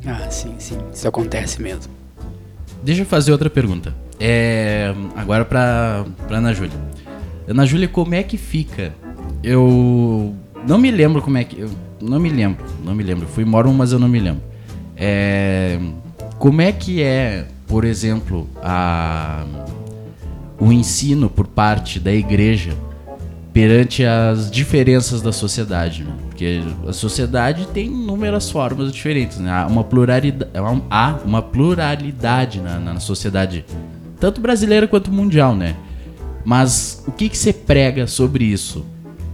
Ah, 0.07 0.31
sim, 0.31 0.55
sim. 0.59 0.79
Isso 0.93 1.07
acontece 1.09 1.61
mesmo. 1.61 1.93
Deixa 2.83 3.03
eu 3.03 3.07
fazer 3.07 3.33
outra 3.33 3.51
pergunta. 3.51 3.95
É, 4.19 4.95
agora 5.17 5.45
pra, 5.45 6.05
pra 6.27 6.39
Ana 6.39 6.53
Júlia. 6.53 6.79
Ana 7.49 7.67
Júlia, 7.67 7.89
como 7.89 8.15
é 8.15 8.23
que 8.23 8.37
fica? 8.37 8.95
Eu 9.43 10.35
não 10.67 10.79
me 10.79 10.91
lembro 10.91 11.21
como 11.23 11.39
é 11.39 11.45
que. 11.45 11.61
Eu 11.61 11.71
não 12.01 12.19
me 12.19 12.29
lembro, 12.29 12.65
não 12.85 12.95
me 12.95 13.03
lembro. 13.03 13.27
Fui 13.27 13.45
Mormon, 13.45 13.75
mas 13.75 13.93
eu 13.93 13.99
não 13.99 14.09
me 14.09 14.19
lembro. 14.19 14.43
É, 14.97 15.79
como 16.39 16.61
é 16.61 16.73
que 16.73 17.03
é, 17.03 17.47
por 17.67 17.85
exemplo, 17.85 18.49
a, 18.63 19.45
o 20.61 20.71
ensino 20.71 21.31
por 21.31 21.47
parte 21.47 21.99
da 21.99 22.13
igreja 22.13 22.77
perante 23.53 24.05
as 24.05 24.51
diferenças 24.51 25.21
da 25.21 25.33
sociedade, 25.33 26.05
né? 26.05 26.13
Porque 26.29 26.63
a 26.87 26.93
sociedade 26.93 27.67
tem 27.69 27.87
inúmeras 27.87 28.51
formas 28.51 28.93
diferentes, 28.93 29.39
né? 29.39 29.51
Há 29.51 29.67
uma 29.67 29.83
pluralidade, 29.83 30.51
há 30.89 31.19
uma 31.25 31.43
pluralidade 31.43 32.61
na, 32.61 32.79
na 32.79 33.01
sociedade, 33.01 33.65
tanto 34.21 34.41
brasileira 34.41 34.87
quanto 34.87 35.11
mundial, 35.11 35.57
né? 35.57 35.75
Mas 36.45 37.03
o 37.07 37.13
que, 37.13 37.29
que 37.29 37.37
você 37.37 37.53
prega 37.53 38.07
sobre 38.07 38.45
isso? 38.45 38.85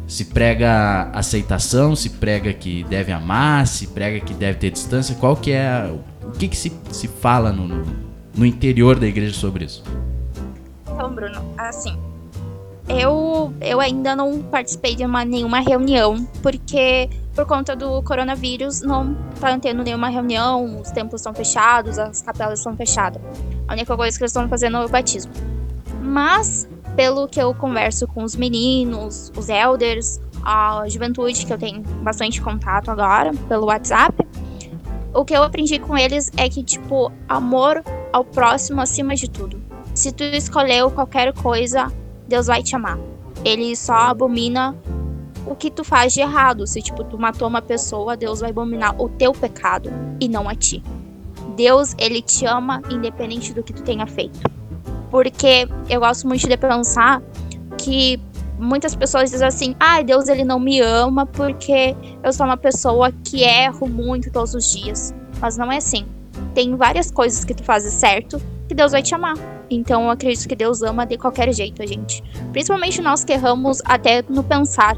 Se 0.06 0.26
prega 0.26 1.10
aceitação, 1.12 1.94
se 1.96 2.10
prega 2.10 2.52
que 2.52 2.84
deve 2.84 3.12
amar, 3.12 3.66
se 3.66 3.88
prega 3.88 4.20
que 4.20 4.32
deve 4.32 4.58
ter 4.58 4.70
distância, 4.70 5.14
qual 5.16 5.36
que 5.36 5.50
é... 5.52 5.92
O 6.24 6.30
que, 6.30 6.48
que 6.48 6.56
se, 6.56 6.72
se 6.90 7.08
fala 7.08 7.52
no, 7.52 7.68
no, 7.68 7.84
no 8.36 8.46
interior 8.46 8.98
da 8.98 9.06
igreja 9.06 9.34
sobre 9.34 9.64
isso? 9.64 9.82
Então, 10.96 11.12
Bruno, 11.12 11.42
assim, 11.58 11.94
eu, 12.88 13.52
eu 13.60 13.80
ainda 13.80 14.16
não 14.16 14.42
participei 14.42 14.94
de 14.96 15.04
uma, 15.04 15.26
nenhuma 15.26 15.60
reunião, 15.60 16.26
porque 16.42 17.10
por 17.34 17.44
conta 17.44 17.76
do 17.76 18.02
coronavírus 18.02 18.80
não 18.80 19.14
tá 19.38 19.58
tendo 19.58 19.82
nenhuma 19.82 20.08
reunião, 20.08 20.80
os 20.80 20.90
templos 20.90 21.20
estão 21.20 21.34
fechados, 21.34 21.98
as 21.98 22.22
capelas 22.22 22.60
estão 22.60 22.74
fechadas. 22.74 23.20
A 23.68 23.74
única 23.74 23.94
coisa 23.94 24.16
que 24.16 24.24
eles 24.24 24.30
estão 24.30 24.48
fazendo 24.48 24.78
é 24.78 24.86
o 24.86 24.88
batismo. 24.88 25.30
Mas, 26.00 26.66
pelo 26.96 27.28
que 27.28 27.38
eu 27.38 27.54
converso 27.54 28.08
com 28.08 28.24
os 28.24 28.34
meninos, 28.34 29.30
os 29.36 29.50
elders, 29.50 30.18
a 30.42 30.88
juventude, 30.88 31.44
que 31.44 31.52
eu 31.52 31.58
tenho 31.58 31.82
bastante 32.02 32.40
contato 32.40 32.90
agora 32.90 33.32
pelo 33.48 33.66
WhatsApp, 33.66 34.26
o 35.12 35.26
que 35.26 35.34
eu 35.34 35.42
aprendi 35.42 35.78
com 35.78 35.94
eles 35.94 36.32
é 36.38 36.48
que, 36.48 36.62
tipo, 36.62 37.12
amor 37.28 37.84
ao 38.14 38.24
próximo 38.24 38.80
acima 38.80 39.14
de 39.14 39.28
tudo. 39.28 39.75
Se 39.96 40.12
tu 40.12 40.22
escolheu 40.24 40.90
qualquer 40.90 41.32
coisa 41.32 41.90
Deus 42.28 42.48
vai 42.48 42.62
te 42.62 42.76
amar. 42.76 42.98
Ele 43.42 43.74
só 43.74 43.94
abomina 43.94 44.76
o 45.46 45.56
que 45.56 45.70
tu 45.70 45.82
faz 45.82 46.12
de 46.12 46.20
errado. 46.20 46.66
Se, 46.66 46.82
tipo, 46.82 47.02
tu 47.02 47.18
matou 47.18 47.48
uma 47.48 47.62
pessoa, 47.62 48.14
Deus 48.14 48.40
vai 48.40 48.50
abominar 48.50 49.00
o 49.00 49.08
teu 49.08 49.32
pecado 49.32 49.90
e 50.20 50.28
não 50.28 50.50
a 50.50 50.54
ti. 50.54 50.82
Deus, 51.56 51.94
ele 51.98 52.20
te 52.20 52.44
ama 52.44 52.82
independente 52.90 53.54
do 53.54 53.62
que 53.62 53.72
tu 53.72 53.82
tenha 53.82 54.06
feito. 54.06 54.38
Porque 55.10 55.66
eu 55.88 56.00
gosto 56.00 56.28
muito 56.28 56.46
de 56.46 56.56
pensar 56.58 57.22
que 57.78 58.20
muitas 58.58 58.94
pessoas 58.94 59.30
dizem 59.30 59.48
assim: 59.48 59.74
"Ah, 59.80 60.02
Deus 60.02 60.28
ele 60.28 60.44
não 60.44 60.60
me 60.60 60.78
ama 60.78 61.24
porque 61.24 61.96
eu 62.22 62.34
sou 62.34 62.44
uma 62.44 62.58
pessoa 62.58 63.10
que 63.24 63.42
erro 63.42 63.88
muito 63.88 64.30
todos 64.30 64.52
os 64.52 64.70
dias". 64.70 65.14
Mas 65.40 65.56
não 65.56 65.72
é 65.72 65.78
assim. 65.78 66.04
Tem 66.54 66.76
várias 66.76 67.10
coisas 67.10 67.46
que 67.46 67.54
tu 67.54 67.64
fazes 67.64 67.94
certo 67.94 68.38
que 68.68 68.74
Deus 68.74 68.92
vai 68.92 69.02
te 69.02 69.14
amar. 69.14 69.55
Então 69.70 70.04
eu 70.04 70.10
acredito 70.10 70.48
que 70.48 70.56
Deus 70.56 70.82
ama 70.82 71.04
de 71.04 71.18
qualquer 71.18 71.52
jeito 71.52 71.82
a 71.82 71.86
gente. 71.86 72.22
Principalmente 72.52 73.00
nós 73.00 73.24
que 73.24 73.32
erramos 73.32 73.80
até 73.84 74.22
no 74.28 74.42
pensar. 74.42 74.96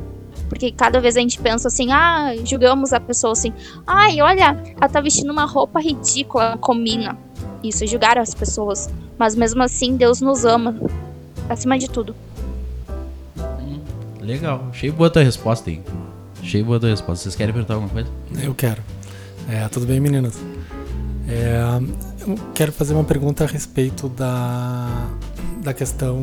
Porque 0.49 0.73
cada 0.73 1.01
vez 1.01 1.17
a 1.17 1.21
gente 1.21 1.39
pensa 1.39 1.69
assim, 1.69 1.93
ah, 1.93 2.35
julgamos 2.45 2.93
a 2.93 3.01
pessoa 3.01 3.33
assim, 3.33 3.53
ai, 3.87 4.21
olha, 4.23 4.57
ela 4.77 4.89
tá 4.89 5.01
vestindo 5.01 5.31
uma 5.31 5.45
roupa 5.45 5.81
ridícula, 5.81 6.57
combina. 6.59 7.19
Isso 7.63 7.85
é 7.85 7.87
julgar 7.87 8.19
as 8.19 8.35
pessoas. 8.35 8.89
Mas 9.19 9.35
mesmo 9.35 9.63
assim, 9.63 9.97
Deus 9.97 10.21
nos 10.21 10.45
ama. 10.45 10.75
Acima 11.49 11.79
de 11.79 11.91
tudo. 11.91 12.15
Legal. 14.21 14.67
Achei 14.71 14.91
boa 14.91 15.09
a 15.09 15.11
tua 15.11 15.23
resposta 15.23 15.71
aí. 15.71 15.83
Achei 16.41 16.63
boa 16.63 16.77
a 16.77 16.81
tua 16.81 16.91
resposta. 16.91 17.25
Vocês 17.25 17.35
querem 17.35 17.53
perguntar 17.53 17.75
alguma 17.75 17.91
coisa? 17.91 18.09
Eu 18.43 18.55
quero. 18.55 18.83
É, 19.49 19.67
tudo 19.69 19.87
bem, 19.87 19.99
meninas? 19.99 20.39
É, 21.27 21.59
quero 22.55 22.73
fazer 22.73 22.95
uma 22.95 23.05
pergunta 23.05 23.45
a 23.45 23.47
respeito 23.47 24.09
da, 24.09 25.09
da 25.63 25.75
questão 25.75 26.23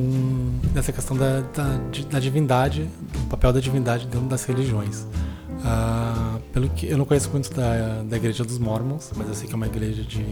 dessa 0.73 0.91
questão 0.91 1.15
da, 1.15 1.41
da, 1.41 1.79
da 2.09 2.19
divindade, 2.19 2.89
do 3.13 3.19
papel 3.29 3.53
da 3.53 3.59
divindade 3.59 4.07
dentro 4.07 4.27
das 4.27 4.45
religiões. 4.45 5.05
Uh, 5.65 6.39
pelo 6.53 6.69
que 6.69 6.87
eu 6.87 6.97
não 6.97 7.05
conheço 7.05 7.29
muito 7.31 7.51
da, 7.53 8.03
da 8.03 8.17
igreja 8.17 8.43
dos 8.43 8.59
Mormons, 8.59 9.11
mas 9.15 9.27
eu 9.27 9.33
sei 9.33 9.47
que 9.47 9.53
é 9.53 9.55
uma 9.55 9.65
igreja 9.65 10.03
de, 10.03 10.23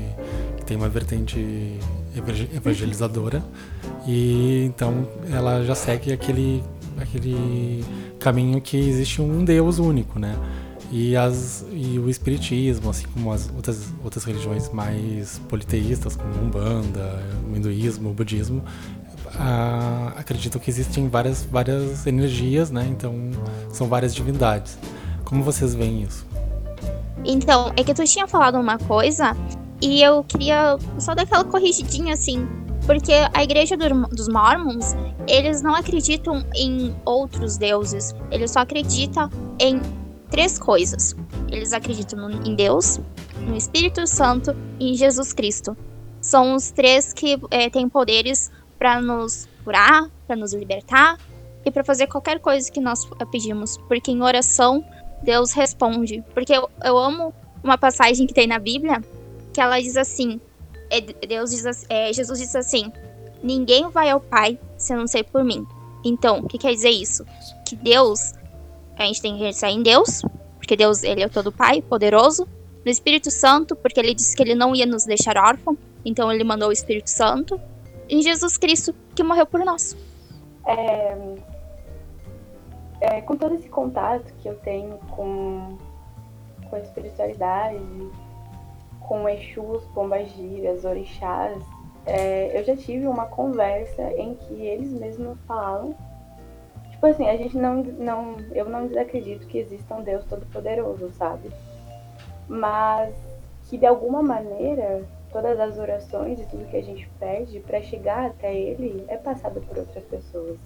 que 0.57 0.65
tem 0.65 0.77
uma 0.77 0.89
vertente 0.89 1.79
evangelizadora 2.53 3.43
e 4.05 4.65
então 4.65 5.07
ela 5.31 5.63
já 5.63 5.73
segue 5.73 6.13
aquele 6.13 6.63
aquele 6.97 7.83
caminho 8.19 8.61
que 8.61 8.77
existe 8.77 9.21
um 9.21 9.43
Deus 9.43 9.79
único, 9.79 10.19
né? 10.19 10.35
E, 10.95 11.17
as, 11.17 11.65
e 11.71 11.97
o 11.97 12.07
espiritismo, 12.07 12.91
assim 12.91 13.07
como 13.07 13.31
as 13.31 13.49
outras, 13.55 13.91
outras 14.03 14.23
religiões 14.25 14.71
mais 14.71 15.39
politeístas, 15.49 16.15
como 16.15 16.31
Umbanda, 16.35 17.19
o 17.51 17.57
hinduísmo, 17.57 18.11
o 18.11 18.13
budismo, 18.13 18.63
ah, 19.33 20.13
acreditam 20.15 20.61
que 20.61 20.69
existem 20.69 21.09
várias, 21.09 21.43
várias 21.43 22.05
energias, 22.05 22.69
né? 22.69 22.85
Então 22.87 23.31
são 23.71 23.87
várias 23.87 24.13
divindades. 24.13 24.77
Como 25.25 25.41
vocês 25.41 25.73
veem 25.73 26.03
isso? 26.03 26.27
Então, 27.25 27.73
é 27.75 27.83
que 27.83 27.95
tu 27.95 28.03
tinha 28.03 28.27
falado 28.27 28.59
uma 28.59 28.77
coisa 28.77 29.35
e 29.81 29.99
eu 29.99 30.23
queria 30.23 30.77
só 30.99 31.15
dar 31.15 31.23
aquela 31.23 31.43
corrigidinha 31.43 32.13
assim, 32.13 32.47
porque 32.85 33.13
a 33.33 33.43
igreja 33.43 33.75
do, 33.75 34.07
dos 34.09 34.27
Mormons, 34.27 34.95
eles 35.27 35.63
não 35.63 35.73
acreditam 35.73 36.45
em 36.53 36.95
outros 37.03 37.57
deuses, 37.57 38.13
eles 38.29 38.51
só 38.51 38.59
acreditam 38.59 39.27
em 39.59 39.81
três 40.33 40.57
coisas. 40.57 41.15
Eles 41.51 41.73
acreditam 41.73 42.27
em 42.43 42.55
Deus, 42.55 42.99
no 43.41 43.55
Espírito 43.55 44.07
Santo 44.07 44.55
e 44.79 44.91
em 44.91 44.95
Jesus 44.95 45.31
Cristo. 45.31 45.77
São 46.19 46.55
os 46.55 46.71
três 46.71 47.13
que 47.13 47.39
é, 47.51 47.69
têm 47.69 47.87
poderes 47.87 48.49
para 48.79 48.99
nos 48.99 49.47
curar, 49.63 50.09
para 50.25 50.35
nos 50.35 50.51
libertar 50.51 51.19
e 51.63 51.69
para 51.69 51.83
fazer 51.83 52.07
qualquer 52.07 52.39
coisa 52.39 52.71
que 52.71 52.81
nós 52.81 53.07
pedimos. 53.31 53.77
Porque 53.87 54.09
em 54.09 54.23
oração, 54.23 54.83
Deus 55.21 55.51
responde. 55.51 56.23
Porque 56.33 56.51
eu, 56.51 56.67
eu 56.83 56.97
amo 56.97 57.31
uma 57.63 57.77
passagem 57.77 58.25
que 58.25 58.33
tem 58.33 58.47
na 58.47 58.57
Bíblia 58.57 59.03
que 59.53 59.61
ela 59.61 59.79
diz 59.79 59.95
assim: 59.95 60.41
é, 60.89 60.99
Deus 60.99 61.51
diz, 61.51 61.85
é, 61.87 62.11
Jesus 62.11 62.39
diz 62.39 62.55
assim: 62.55 62.91
Ninguém 63.43 63.87
vai 63.87 64.09
ao 64.09 64.19
Pai 64.19 64.57
se 64.77 64.95
não 64.95 65.05
ser 65.05 65.25
por 65.25 65.43
mim. 65.43 65.63
Então, 66.03 66.39
o 66.39 66.47
que 66.47 66.57
quer 66.57 66.73
dizer 66.73 66.89
isso? 66.89 67.23
Que 67.67 67.75
Deus 67.75 68.33
a 68.97 69.05
gente 69.05 69.21
tem 69.21 69.33
que 69.33 69.39
acreditar 69.39 69.71
em 69.71 69.81
Deus, 69.81 70.21
porque 70.57 70.75
Deus 70.75 71.03
ele 71.03 71.23
é 71.23 71.29
todo 71.29 71.51
Pai, 71.51 71.81
poderoso. 71.81 72.47
No 72.85 72.91
Espírito 72.91 73.31
Santo, 73.31 73.75
porque 73.75 73.99
ele 73.99 74.13
disse 74.13 74.35
que 74.35 74.43
ele 74.43 74.55
não 74.55 74.75
ia 74.75 74.85
nos 74.85 75.05
deixar 75.05 75.37
órfãos, 75.37 75.77
então 76.03 76.31
ele 76.31 76.43
mandou 76.43 76.69
o 76.69 76.71
Espírito 76.71 77.09
Santo. 77.09 77.59
Em 78.09 78.21
Jesus 78.21 78.57
Cristo, 78.57 78.93
que 79.15 79.23
morreu 79.23 79.45
por 79.45 79.63
nós. 79.63 79.95
É, 80.65 81.17
é, 82.99 83.21
com 83.21 83.37
todo 83.37 83.55
esse 83.55 83.69
contato 83.69 84.33
que 84.41 84.49
eu 84.49 84.55
tenho 84.55 84.97
com, 85.15 85.77
com 86.69 86.75
a 86.75 86.79
espiritualidade, 86.79 87.79
com 88.99 89.27
Exus, 89.29 89.83
Pombagiras, 89.93 90.83
Orixás, 90.83 91.61
é, 92.05 92.57
eu 92.59 92.63
já 92.65 92.75
tive 92.75 93.07
uma 93.07 93.25
conversa 93.25 94.03
em 94.17 94.35
que 94.35 94.53
eles 94.53 94.91
mesmos 94.91 95.37
falam 95.47 95.95
Tipo 97.03 97.15
assim, 97.15 97.27
a 97.27 97.35
gente 97.35 97.57
não, 97.57 97.83
não. 97.83 98.37
Eu 98.53 98.69
não 98.69 98.87
desacredito 98.87 99.45
que 99.47 99.57
exista 99.57 99.93
um 99.93 100.01
Deus 100.01 100.23
Todo-Poderoso, 100.23 101.11
sabe? 101.11 101.51
Mas 102.47 103.13
que 103.67 103.77
de 103.77 103.85
alguma 103.85 104.23
maneira 104.23 105.03
todas 105.29 105.59
as 105.59 105.77
orações 105.77 106.39
e 106.39 106.45
tudo 106.45 106.69
que 106.69 106.77
a 106.77 106.81
gente 106.81 107.09
pede 107.19 107.59
para 107.59 107.81
chegar 107.81 108.27
até 108.27 108.55
Ele 108.55 109.03
é 109.09 109.17
passado 109.17 109.59
por 109.67 109.79
outras 109.79 110.05
pessoas. 110.05 110.57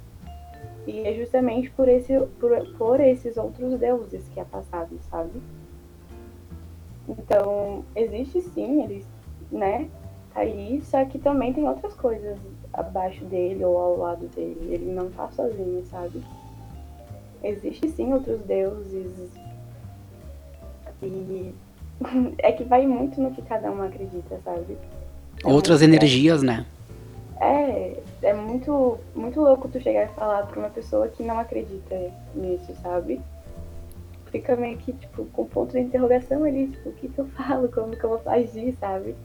E 0.85 1.07
é 1.07 1.13
justamente 1.15 1.71
por, 1.71 1.89
esse, 1.89 2.19
por, 2.39 2.51
por 2.77 2.99
esses 2.99 3.35
outros 3.35 3.73
deuses 3.79 4.27
que 4.27 4.39
é 4.39 4.45
passado, 4.45 4.95
sabe? 5.09 5.41
Então, 7.09 7.83
existe 7.95 8.41
sim, 8.41 8.83
ele, 8.83 9.03
né? 9.51 9.89
Tá 10.35 10.41
aí, 10.41 10.83
só 10.83 11.03
que 11.03 11.17
também 11.17 11.51
tem 11.51 11.67
outras 11.67 11.95
coisas 11.95 12.37
abaixo 12.73 13.23
dele 13.25 13.63
ou 13.63 13.77
ao 13.77 13.97
lado 13.97 14.27
dele. 14.27 14.69
Ele 14.69 14.91
não 14.91 15.09
tá 15.09 15.29
sozinho, 15.29 15.83
sabe? 15.89 16.23
Existe 17.43 17.89
sim 17.89 18.13
outros 18.13 18.39
deuses. 18.41 19.31
E 21.01 21.53
é 22.39 22.51
que 22.51 22.63
vai 22.63 22.85
muito 22.87 23.21
no 23.21 23.31
que 23.31 23.41
cada 23.41 23.71
um 23.71 23.81
acredita, 23.81 24.39
sabe? 24.43 24.77
É 25.43 25.47
Outras 25.47 25.81
energias, 25.81 26.41
né? 26.41 26.65
É, 27.39 27.99
é 28.23 28.33
muito, 28.33 28.97
muito 29.15 29.39
louco 29.39 29.67
tu 29.67 29.79
chegar 29.79 30.05
e 30.05 30.15
falar 30.15 30.47
pra 30.47 30.59
uma 30.59 30.69
pessoa 30.69 31.07
que 31.07 31.21
não 31.21 31.37
acredita 31.37 31.95
nisso, 32.33 32.73
sabe? 32.81 33.21
fica 34.31 34.55
meio 34.55 34.77
que, 34.77 34.93
tipo, 34.93 35.25
com 35.25 35.45
ponto 35.45 35.71
de 35.71 35.79
interrogação 35.79 36.43
ali, 36.43 36.67
tipo, 36.67 36.89
o 36.89 36.93
que 36.93 37.07
que 37.07 37.19
eu 37.19 37.25
falo, 37.29 37.69
como 37.69 37.95
que 37.95 38.03
eu 38.03 38.09
vou 38.09 38.21
agir, 38.25 38.75
sabe? 38.79 39.15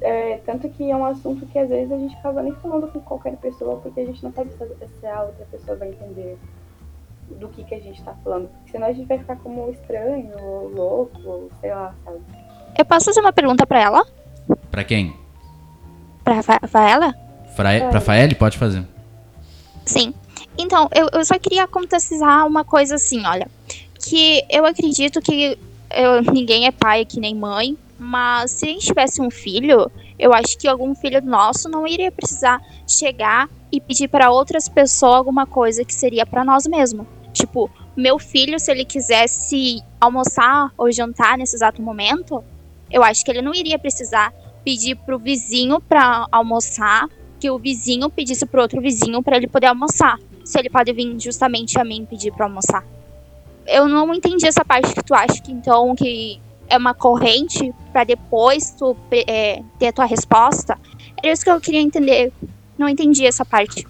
É, 0.00 0.38
tanto 0.46 0.68
que 0.70 0.90
é 0.90 0.96
um 0.96 1.04
assunto 1.04 1.44
que 1.46 1.58
às 1.58 1.68
vezes 1.68 1.92
a 1.92 1.98
gente 1.98 2.16
acaba 2.16 2.42
nem 2.42 2.54
falando 2.54 2.90
com 2.90 3.00
qualquer 3.00 3.36
pessoa, 3.36 3.76
porque 3.76 4.00
a 4.00 4.06
gente 4.06 4.22
não 4.24 4.32
sabe 4.32 4.50
se 4.52 5.06
a 5.06 5.22
outra 5.22 5.46
pessoa 5.50 5.76
vai 5.76 5.88
entender 5.88 6.38
do 7.30 7.48
que, 7.48 7.64
que 7.64 7.74
a 7.74 7.80
gente 7.80 8.02
tá 8.02 8.14
falando. 8.24 8.48
Porque 8.48 8.70
senão 8.70 8.86
a 8.86 8.92
gente 8.92 9.06
vai 9.06 9.18
ficar 9.18 9.36
como 9.36 9.70
estranho, 9.70 10.32
ou 10.40 10.68
louco, 10.70 11.20
ou 11.24 11.50
sei 11.60 11.70
lá, 11.70 11.94
sabe? 12.04 12.20
Eu 12.78 12.84
posso 12.84 13.06
fazer 13.06 13.20
uma 13.20 13.32
pergunta 13.32 13.66
pra 13.66 13.80
ela? 13.80 14.06
Pra 14.70 14.84
quem? 14.84 15.14
Pra 16.24 16.34
Rafaela? 16.34 17.14
Pra 17.90 18.00
Faele? 18.00 18.34
Pode 18.34 18.56
fazer. 18.56 18.84
Sim. 19.84 20.14
Então, 20.56 20.88
eu, 20.94 21.08
eu 21.12 21.24
só 21.24 21.38
queria 21.38 21.66
contextualizar 21.66 22.46
uma 22.46 22.64
coisa 22.64 22.94
assim, 22.94 23.26
olha. 23.26 23.48
Que 23.98 24.44
eu 24.48 24.64
acredito 24.64 25.20
que 25.20 25.58
eu, 25.90 26.22
ninguém 26.32 26.66
é 26.66 26.70
pai 26.70 27.04
que 27.04 27.18
nem 27.18 27.34
mãe, 27.34 27.76
mas 27.98 28.52
se 28.52 28.66
a 28.66 28.68
gente 28.68 28.86
tivesse 28.86 29.20
um 29.20 29.30
filho, 29.30 29.90
eu 30.18 30.32
acho 30.32 30.56
que 30.56 30.68
algum 30.68 30.94
filho 30.94 31.20
nosso 31.22 31.68
não 31.68 31.86
iria 31.86 32.12
precisar 32.12 32.62
chegar 32.86 33.48
e 33.72 33.80
pedir 33.80 34.08
para 34.08 34.30
outras 34.30 34.68
pessoas 34.68 35.14
alguma 35.14 35.46
coisa 35.46 35.84
que 35.84 35.92
seria 35.92 36.24
para 36.24 36.44
nós 36.44 36.66
mesmos. 36.66 37.06
Tipo, 37.32 37.70
meu 37.96 38.18
filho, 38.18 38.58
se 38.58 38.70
ele 38.70 38.84
quisesse 38.84 39.82
almoçar 40.00 40.72
ou 40.78 40.90
jantar 40.90 41.36
nesse 41.36 41.56
exato 41.56 41.82
momento, 41.82 42.42
eu 42.90 43.02
acho 43.02 43.24
que 43.24 43.30
ele 43.30 43.42
não 43.42 43.54
iria 43.54 43.78
precisar 43.78 44.32
pedir 44.64 44.96
pro 44.96 45.18
vizinho 45.18 45.80
para 45.80 46.26
almoçar, 46.30 47.08
que 47.40 47.50
o 47.50 47.58
vizinho 47.58 48.10
pedisse 48.10 48.46
pro 48.46 48.62
outro 48.62 48.80
vizinho 48.80 49.22
para 49.22 49.36
ele 49.36 49.46
poder 49.46 49.66
almoçar. 49.66 50.18
Se 50.44 50.58
ele 50.58 50.70
pode 50.70 50.92
vir 50.92 51.18
justamente 51.20 51.78
a 51.78 51.84
mim 51.84 52.06
pedir 52.08 52.32
para 52.32 52.46
almoçar. 52.46 52.84
Eu 53.66 53.86
não 53.86 54.14
entendi 54.14 54.46
essa 54.46 54.64
parte 54.64 54.94
que 54.94 55.02
tu 55.02 55.14
acha 55.14 55.42
que 55.42 55.52
então 55.52 55.94
que 55.94 56.40
é 56.68 56.76
uma 56.76 56.94
corrente 56.94 57.74
para 57.92 58.04
depois 58.04 58.70
tu 58.70 58.96
é, 59.10 59.62
ter 59.78 59.88
a 59.88 59.92
tua 59.92 60.04
resposta. 60.04 60.78
Era 61.22 61.32
isso 61.32 61.44
que 61.44 61.50
eu 61.50 61.60
queria 61.60 61.80
entender. 61.80 62.32
Não 62.76 62.88
entendi 62.88 63.26
essa 63.26 63.44
parte. 63.44 63.86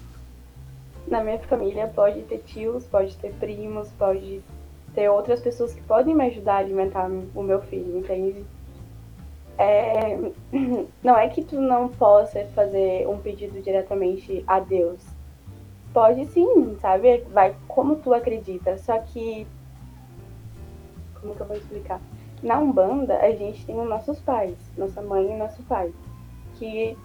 Na 1.07 1.23
minha 1.23 1.39
família 1.39 1.87
pode 1.87 2.21
ter 2.23 2.39
tios, 2.39 2.85
pode 2.85 3.15
ter 3.17 3.33
primos, 3.33 3.89
pode 3.97 4.41
ter 4.93 5.09
outras 5.09 5.39
pessoas 5.41 5.73
que 5.73 5.81
podem 5.81 6.15
me 6.15 6.25
ajudar 6.27 6.55
a 6.55 6.57
alimentar 6.57 7.09
o 7.35 7.43
meu 7.43 7.61
filho, 7.61 7.97
entende? 7.97 8.45
É, 9.57 10.17
não 11.03 11.17
é 11.17 11.27
que 11.29 11.43
tu 11.43 11.59
não 11.59 11.89
possa 11.89 12.45
fazer 12.55 13.07
um 13.07 13.17
pedido 13.17 13.61
diretamente 13.61 14.43
a 14.47 14.59
Deus. 14.59 15.01
Pode 15.93 16.25
sim, 16.27 16.77
sabe? 16.79 17.23
Vai 17.31 17.55
como 17.67 17.95
tu 17.97 18.13
acredita. 18.13 18.77
Só 18.77 18.97
que. 18.99 19.45
Como 21.19 21.35
que 21.35 21.41
eu 21.41 21.47
vou 21.47 21.57
explicar? 21.57 21.99
Na 22.41 22.57
Umbanda, 22.57 23.17
a 23.17 23.31
gente 23.31 23.65
tem 23.65 23.79
os 23.79 23.87
nossos 23.87 24.19
pais, 24.19 24.55
nossa 24.77 25.01
mãe 25.01 25.31
e 25.31 25.37
nosso 25.37 25.61
pai. 25.63 25.93
Que 26.55 26.97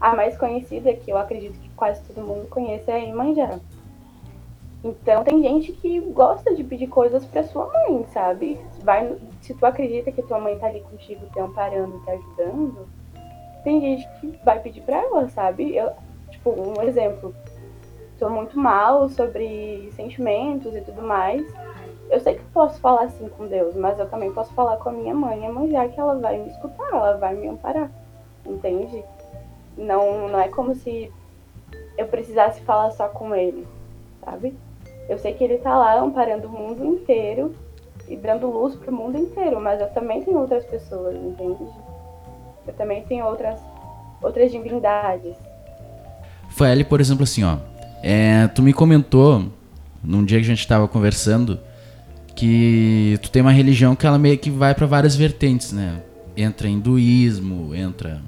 a 0.00 0.14
mais 0.14 0.36
conhecida, 0.36 0.92
que 0.94 1.10
eu 1.10 1.18
acredito 1.18 1.58
que 1.58 1.68
quase 1.70 2.02
todo 2.04 2.26
mundo 2.26 2.48
conhece, 2.48 2.90
é 2.90 2.94
a 2.94 2.98
Imanjá. 2.98 3.58
Então 4.84 5.24
tem 5.24 5.42
gente 5.42 5.72
que 5.72 5.98
gosta 6.00 6.54
de 6.54 6.62
pedir 6.62 6.86
coisas 6.86 7.24
para 7.24 7.42
sua 7.42 7.66
mãe, 7.66 8.06
sabe? 8.12 8.60
Vai, 8.84 9.16
se 9.40 9.54
tu 9.54 9.66
acredita 9.66 10.12
que 10.12 10.22
tua 10.22 10.38
mãe 10.38 10.56
tá 10.58 10.68
ali 10.68 10.80
contigo, 10.80 11.26
te 11.32 11.40
amparando, 11.40 11.98
te 12.04 12.10
ajudando, 12.10 12.88
tem 13.64 13.80
gente 13.80 14.08
que 14.20 14.38
vai 14.44 14.60
pedir 14.60 14.82
para 14.82 14.98
ela, 14.98 15.28
sabe? 15.28 15.74
Eu, 15.74 15.90
tipo, 16.30 16.50
um 16.50 16.82
exemplo. 16.82 17.34
Tô 18.18 18.28
muito 18.28 18.58
mal 18.58 19.08
sobre 19.08 19.90
sentimentos 19.92 20.74
e 20.74 20.80
tudo 20.80 21.02
mais. 21.02 21.42
Eu 22.10 22.20
sei 22.20 22.36
que 22.36 22.44
posso 22.52 22.80
falar 22.80 23.02
assim 23.02 23.28
com 23.28 23.46
Deus, 23.46 23.74
mas 23.74 23.98
eu 23.98 24.08
também 24.08 24.32
posso 24.32 24.52
falar 24.54 24.76
com 24.78 24.88
a 24.88 24.92
minha 24.92 25.14
mãe, 25.14 25.46
a 25.46 25.52
mãe 25.52 25.70
já 25.70 25.86
que 25.88 26.00
ela 26.00 26.18
vai 26.18 26.38
me 26.38 26.48
escutar, 26.48 26.88
ela 26.90 27.16
vai 27.16 27.34
me 27.34 27.48
amparar. 27.48 27.90
Entende? 28.46 29.04
Não, 29.76 30.28
não 30.28 30.40
é 30.40 30.48
como 30.48 30.74
se 30.74 31.12
eu 31.98 32.06
precisasse 32.06 32.60
falar 32.62 32.90
só 32.92 33.08
com 33.08 33.34
ele, 33.34 33.66
sabe? 34.24 34.54
Eu 35.08 35.18
sei 35.18 35.34
que 35.34 35.44
ele 35.44 35.58
tá 35.58 35.76
lá 35.76 35.98
amparando 35.98 36.48
o 36.48 36.50
mundo 36.50 36.84
inteiro 36.84 37.54
e 38.08 38.16
dando 38.16 38.50
luz 38.50 38.74
pro 38.74 38.92
mundo 38.92 39.18
inteiro, 39.18 39.60
mas 39.60 39.80
eu 39.80 39.88
também 39.90 40.22
tenho 40.22 40.38
outras 40.38 40.64
pessoas, 40.64 41.14
entende? 41.14 41.66
Eu 42.66 42.74
também 42.74 43.02
tenho 43.04 43.26
outras 43.26 43.60
outras 44.22 44.50
divindades. 44.50 45.36
Foi 46.50 46.84
por 46.84 47.00
exemplo, 47.00 47.24
assim, 47.24 47.44
ó. 47.44 47.58
É, 48.02 48.48
tu 48.48 48.62
me 48.62 48.72
comentou 48.72 49.44
num 50.02 50.24
dia 50.24 50.38
que 50.38 50.44
a 50.44 50.48
gente 50.48 50.66
tava 50.66 50.88
conversando 50.88 51.58
que 52.38 53.18
tu 53.20 53.32
tem 53.32 53.42
uma 53.42 53.50
religião 53.50 53.96
que 53.96 54.06
ela 54.06 54.16
meio 54.16 54.38
que 54.38 54.48
vai 54.48 54.72
para 54.72 54.86
várias 54.86 55.16
vertentes, 55.16 55.72
né? 55.72 56.00
Entra 56.36 56.68
hinduísmo, 56.68 57.74
entra 57.74 58.22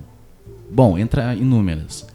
bom, 0.68 0.98
entra 0.98 1.32
inúmeras. 1.36 2.08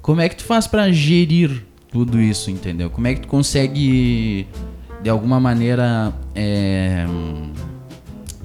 Como 0.00 0.20
é 0.20 0.28
que 0.28 0.36
tu 0.36 0.44
faz 0.44 0.68
para 0.68 0.92
gerir 0.92 1.64
tudo 1.90 2.20
isso, 2.20 2.52
entendeu? 2.52 2.88
Como 2.88 3.08
é 3.08 3.14
que 3.14 3.22
tu 3.22 3.26
consegue, 3.26 4.46
de 5.02 5.10
alguma 5.10 5.40
maneira, 5.40 6.12
é... 6.36 7.04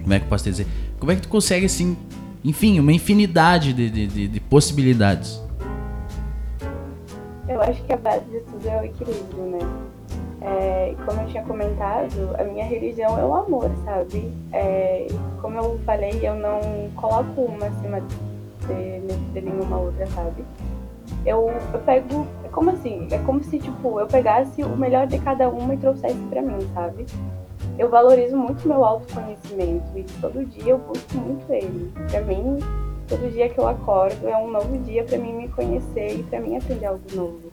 como 0.02 0.12
é 0.12 0.18
que 0.18 0.26
eu 0.26 0.30
posso 0.30 0.46
dizer? 0.46 0.66
Como 0.98 1.12
é 1.12 1.16
que 1.16 1.22
tu 1.22 1.30
consegue, 1.30 1.68
assim, 1.68 1.96
enfim, 2.44 2.80
uma 2.80 2.92
infinidade 2.92 3.72
de, 3.72 4.08
de, 4.08 4.28
de 4.28 4.40
possibilidades? 4.40 5.40
Eu 7.48 7.62
acho 7.62 7.84
que 7.84 7.94
a 7.94 7.98
base 7.98 8.26
de 8.26 8.40
tudo 8.40 8.68
é 8.68 8.82
o 8.82 8.84
equilíbrio, 8.84 9.46
né? 9.52 9.90
É, 10.42 10.96
como 11.06 11.22
eu 11.22 11.28
tinha 11.28 11.44
comentado, 11.44 12.36
a 12.38 12.44
minha 12.44 12.66
religião 12.66 13.20
é 13.20 13.26
o 13.26 13.34
amor, 13.34 13.70
sabe? 13.84 14.32
É, 14.54 15.08
como 15.42 15.58
eu 15.58 15.80
falei, 15.86 16.20
eu 16.24 16.36
não 16.36 16.62
coloco 16.96 17.42
uma 17.42 17.68
acima 17.68 18.02
de, 18.02 19.34
de 19.34 19.42
nenhuma 19.42 19.78
outra, 19.78 20.08
sabe? 20.08 20.46
Eu, 21.26 21.52
eu 21.74 21.80
pego 21.80 22.26
como 22.52 22.72
assim? 22.72 23.08
É 23.12 23.18
como 23.20 23.44
se, 23.44 23.60
tipo, 23.60 24.00
eu 24.00 24.08
pegasse 24.08 24.64
o 24.64 24.76
melhor 24.76 25.08
de 25.08 25.20
cada 25.20 25.50
uma 25.50 25.74
e 25.74 25.78
trouxesse 25.78 26.20
para 26.30 26.42
mim, 26.42 26.58
sabe? 26.74 27.06
Eu 27.78 27.90
valorizo 27.90 28.36
muito 28.36 28.68
meu 28.68 28.84
autoconhecimento 28.84 29.98
e 29.98 30.04
todo 30.20 30.46
dia 30.46 30.72
eu 30.72 30.78
busco 30.78 31.18
muito 31.18 31.52
ele. 31.52 31.92
Para 32.10 32.22
mim, 32.22 32.60
todo 33.08 33.32
dia 33.32 33.50
que 33.50 33.60
eu 33.60 33.68
acordo 33.68 34.28
é 34.28 34.38
um 34.38 34.50
novo 34.50 34.78
dia 34.80 35.04
para 35.04 35.18
mim 35.18 35.34
me 35.34 35.48
conhecer 35.50 36.20
e 36.20 36.24
para 36.24 36.40
mim 36.40 36.58
aprender 36.58 36.86
algo 36.86 37.04
novo. 37.14 37.49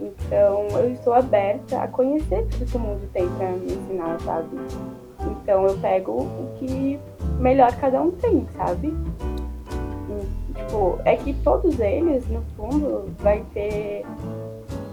Então, 0.00 0.68
eu 0.78 0.92
estou 0.92 1.12
aberta 1.12 1.82
a 1.82 1.88
conhecer 1.88 2.46
tudo 2.46 2.66
que 2.66 2.76
o 2.76 2.80
mundo 2.80 3.08
tem 3.12 3.28
para 3.30 3.50
me 3.50 3.72
ensinar, 3.72 4.20
sabe? 4.20 4.56
Então, 5.20 5.66
eu 5.66 5.78
pego 5.78 6.12
o 6.22 6.54
que 6.58 6.98
melhor 7.40 7.74
cada 7.76 8.00
um 8.00 8.10
tem, 8.12 8.46
sabe? 8.56 8.94
tipo, 10.68 10.98
é 11.04 11.16
que 11.16 11.34
todos 11.42 11.78
eles, 11.80 12.28
no 12.28 12.42
fundo, 12.56 13.10
vai 13.18 13.44
ter 13.54 14.04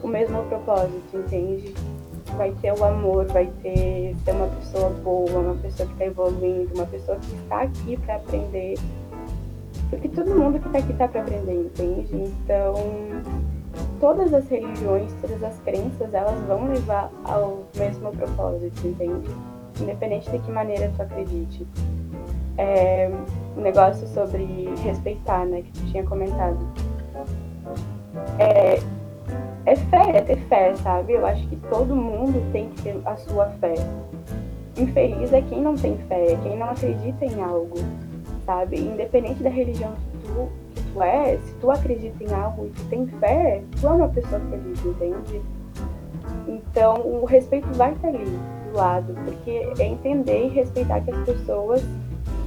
o 0.02 0.08
mesmo 0.08 0.44
propósito, 0.44 1.18
entende? 1.18 1.74
Vai 2.38 2.52
ter 2.62 2.74
o 2.74 2.84
amor, 2.84 3.26
vai 3.28 3.48
ter 3.62 4.16
ser 4.24 4.32
uma 4.32 4.48
pessoa 4.48 4.90
boa, 5.04 5.40
uma 5.40 5.56
pessoa 5.56 5.88
que 5.88 5.94
está 5.94 6.06
evoluindo, 6.06 6.74
uma 6.76 6.86
pessoa 6.86 7.18
que 7.18 7.36
está 7.36 7.62
aqui 7.62 7.98
para 7.98 8.16
aprender. 8.16 8.78
Porque 9.90 10.10
todo 10.10 10.36
mundo 10.36 10.60
que 10.60 10.68
está 10.68 10.80
aqui 10.80 10.92
está 10.92 11.08
para 11.08 11.22
aprender, 11.22 11.54
entende? 11.54 12.16
Então, 12.16 12.76
todas 14.00 14.34
as 14.34 14.48
religiões, 14.48 15.12
todas 15.22 15.44
as 15.44 15.58
crenças, 15.60 16.14
elas 16.14 16.40
vão 16.48 16.68
levar 16.68 17.12
ao 17.24 17.64
mesmo 17.76 18.12
propósito, 18.12 18.88
entende? 18.88 19.30
Independente 19.80 20.30
de 20.32 20.40
que 20.40 20.52
maneira 20.52 20.92
tu 20.96 21.02
acredite 21.02 21.68
é, 22.58 23.10
um 23.58 23.62
negócio 23.62 24.08
sobre 24.08 24.70
respeitar, 24.84 25.46
né, 25.46 25.62
que 25.62 25.72
tu 25.72 25.86
tinha 25.92 26.04
comentado. 26.04 26.58
É, 28.40 28.80
é 29.66 29.76
fé, 29.76 30.18
é 30.18 30.22
ter 30.22 30.38
fé, 30.48 30.76
sabe? 30.76 31.14
Eu 31.14 31.26
acho 31.26 31.46
que 31.48 31.56
todo 31.70 31.96
mundo 31.96 32.52
tem 32.52 32.70
que 32.70 32.84
ter 32.84 33.02
a 33.06 33.16
sua 33.18 33.48
fé. 33.60 33.76
Infeliz 34.78 35.32
é 35.34 35.42
quem 35.42 35.62
não 35.62 35.76
tem 35.76 35.98
fé, 36.08 36.34
é 36.34 36.38
quem 36.44 36.58
não 36.58 36.70
acredita 36.70 37.26
em 37.26 37.42
algo, 37.42 37.76
sabe? 38.46 38.80
Independente 38.80 39.42
da 39.42 39.50
religião 39.50 39.92
que 39.94 40.28
tu, 40.28 40.50
tu 40.96 41.04
é, 41.04 41.38
se 41.38 41.54
tu 41.56 41.70
acredita 41.70 42.24
em 42.24 42.34
algo 42.34 42.68
e 42.68 42.70
tu 42.70 42.84
tem 42.86 43.06
fé, 43.20 43.62
tu 43.80 43.88
é 43.88 43.92
uma 43.92 44.08
pessoa 44.08 44.40
feliz, 44.50 44.86
entende? 44.86 45.42
Então, 46.48 47.02
o 47.02 47.26
respeito 47.26 47.68
vai 47.74 47.92
estar 47.92 48.08
ali 48.08 48.24
do 48.24 48.78
lado, 48.78 49.14
porque 49.26 49.52
é 49.78 49.86
entender 49.86 50.46
e 50.46 50.50
respeitar 50.50 51.02
que 51.02 51.12
as 51.12 51.26
pessoas 51.26 51.84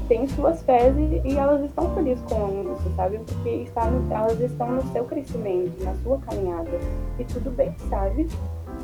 têm 0.09 0.27
suas 0.29 0.63
fés 0.63 0.97
e, 0.97 1.21
e, 1.29 1.37
elas 1.37 1.63
estão 1.63 1.95
felizes 1.95 2.25
com 2.25 2.73
isso, 2.73 2.97
sabe? 2.97 3.19
Porque 3.19 3.49
está 3.51 3.85
no, 3.91 4.13
elas 4.13 4.41
estão 4.41 4.73
no 4.73 4.93
seu 4.93 5.05
crescimento, 5.05 5.85
na 5.85 5.95
sua 5.97 6.19
caminhada. 6.21 6.71
E 7.19 7.25
tudo 7.25 7.51
bem, 7.51 7.75
sabe? 7.91 8.27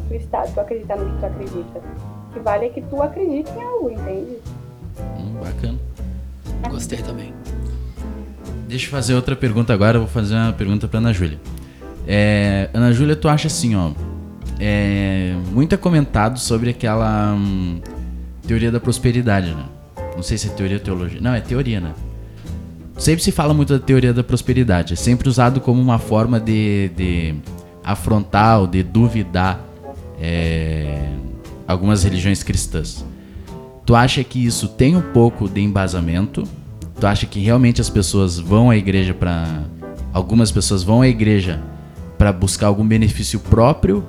Tu, 0.08 0.14
está, 0.14 0.42
tu 0.42 0.60
acreditar 0.60 0.98
no 0.98 1.10
que 1.10 1.20
tu 1.20 1.26
acredita. 1.26 1.80
O 2.28 2.34
que 2.34 2.40
vale 2.40 2.66
é 2.66 2.68
que 2.68 2.82
tu 2.82 3.02
acredita 3.02 3.50
em 3.52 3.62
algo, 3.62 3.90
entende? 3.90 4.38
Hum, 5.18 5.34
bacana. 5.42 5.78
Gostei 6.68 7.02
também. 7.02 7.32
Deixa 8.68 8.86
eu 8.86 8.90
fazer 8.90 9.14
outra 9.14 9.36
pergunta 9.36 9.72
agora. 9.72 9.96
Eu 9.96 10.02
vou 10.02 10.10
fazer 10.10 10.34
uma 10.34 10.52
pergunta 10.52 10.88
para 10.88 10.98
Ana 10.98 11.12
Júlia. 11.12 11.38
É, 12.06 12.68
Ana 12.72 12.92
Júlia, 12.92 13.16
tu 13.16 13.28
acha 13.28 13.46
assim, 13.46 13.74
ó. 13.74 13.92
É, 14.58 15.34
muito 15.52 15.74
é 15.74 15.78
comentado 15.78 16.38
sobre 16.38 16.70
aquela. 16.70 17.34
Hum, 17.34 17.80
teoria 18.46 18.70
da 18.70 18.80
prosperidade, 18.80 19.50
né? 19.54 19.64
Não 20.14 20.22
sei 20.22 20.38
se 20.38 20.48
é 20.48 20.50
teoria 20.50 20.76
ou 20.76 20.82
teologia. 20.82 21.20
Não, 21.20 21.34
é 21.34 21.40
teoria, 21.40 21.80
né? 21.80 21.92
Sempre 22.96 23.24
se 23.24 23.32
fala 23.32 23.52
muito 23.52 23.76
da 23.76 23.84
teoria 23.84 24.12
da 24.12 24.22
prosperidade. 24.22 24.92
É 24.92 24.96
sempre 24.96 25.28
usado 25.28 25.60
como 25.60 25.80
uma 25.80 25.98
forma 25.98 26.38
de, 26.38 26.90
de 26.96 27.34
afrontar 27.82 28.60
ou 28.60 28.66
de 28.66 28.82
duvidar 28.82 29.60
é, 30.20 31.10
algumas 31.66 32.04
religiões 32.04 32.42
cristãs. 32.42 33.04
Tu 33.84 33.94
acha 33.94 34.22
que 34.22 34.44
isso 34.44 34.68
tem 34.68 34.96
um 34.96 35.02
pouco 35.02 35.48
de 35.48 35.60
embasamento? 35.60 36.44
Tu 36.98 37.06
acha 37.06 37.26
que 37.26 37.40
realmente 37.40 37.80
as 37.80 37.90
pessoas 37.90 38.38
vão 38.38 38.70
à 38.70 38.76
igreja 38.76 39.12
para 39.12 39.64
algumas 40.12 40.52
pessoas 40.52 40.84
vão 40.84 41.02
à 41.02 41.08
igreja 41.08 41.60
para 42.16 42.32
buscar 42.32 42.68
algum 42.68 42.86
benefício 42.86 43.40
próprio 43.40 44.04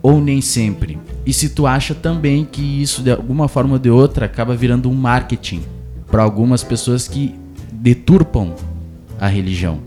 ou 0.00 0.20
nem 0.20 0.40
sempre? 0.40 0.98
E 1.26 1.32
se 1.32 1.48
tu 1.48 1.66
acha 1.66 1.94
também 1.94 2.44
que 2.44 2.62
isso 2.62 3.02
de 3.02 3.10
alguma 3.10 3.48
forma 3.48 3.72
ou 3.72 3.78
de 3.78 3.90
outra 3.90 4.26
acaba 4.26 4.54
virando 4.54 4.88
um 4.88 4.94
marketing 4.94 5.64
para 6.08 6.22
algumas 6.22 6.62
pessoas 6.62 7.08
que 7.08 7.34
deturpam 7.72 8.54
a 9.18 9.26
religião? 9.26 9.80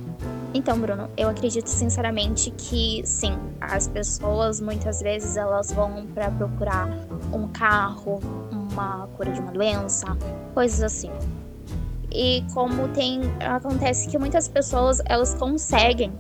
Então, 0.54 0.78
Bruno, 0.78 1.08
eu 1.16 1.30
acredito 1.30 1.68
sinceramente 1.68 2.52
que 2.58 3.02
sim, 3.06 3.38
as 3.62 3.88
pessoas 3.88 4.60
muitas 4.60 5.00
vezes 5.00 5.38
elas 5.38 5.72
vão 5.72 6.06
para 6.14 6.30
procurar 6.32 6.90
um 7.32 7.48
carro, 7.48 8.20
uma 8.52 9.08
cura 9.16 9.32
de 9.32 9.40
uma 9.40 9.52
doença, 9.52 10.18
coisas 10.54 10.82
assim. 10.82 11.12
E 12.12 12.44
como 12.54 12.88
tem 12.90 13.22
acontece 13.40 14.08
que 14.08 14.18
muitas 14.18 14.48
pessoas 14.48 15.02
elas 15.06 15.36
conseguem 15.36 16.12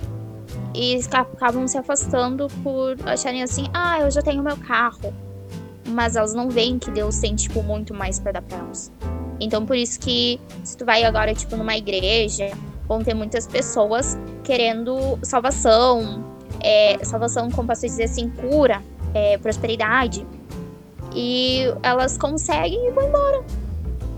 e 0.73 0.99
acabam 1.11 1.67
se 1.67 1.77
afastando 1.77 2.47
por 2.63 2.95
acharem 3.05 3.41
assim: 3.41 3.65
"Ah, 3.73 4.01
eu 4.01 4.11
já 4.11 4.21
tenho 4.21 4.43
meu 4.43 4.57
carro". 4.57 5.13
Mas 5.87 6.15
elas 6.15 6.33
não 6.33 6.49
veem 6.49 6.77
que 6.77 6.91
Deus 6.91 7.17
tem 7.17 7.35
tipo 7.35 7.63
muito 7.63 7.93
mais 7.93 8.19
para 8.19 8.33
dar 8.33 8.41
para 8.43 8.59
elas. 8.59 8.91
Então 9.39 9.65
por 9.65 9.75
isso 9.75 9.99
que 9.99 10.39
se 10.63 10.77
tu 10.77 10.85
vai 10.85 11.03
agora 11.03 11.33
tipo 11.33 11.55
numa 11.55 11.75
igreja, 11.75 12.51
vão 12.87 13.03
ter 13.03 13.13
muitas 13.13 13.47
pessoas 13.47 14.17
querendo 14.43 15.17
salvação, 15.23 16.23
é, 16.61 16.97
salvação 17.03 17.49
como 17.49 17.67
posso 17.67 17.81
dizer 17.81 18.05
assim, 18.05 18.29
cura, 18.29 18.81
é, 19.13 19.37
prosperidade. 19.37 20.25
E 21.15 21.63
elas 21.81 22.17
conseguem 22.17 22.87
e 22.87 22.91
vão 22.91 23.07
embora. 23.07 23.43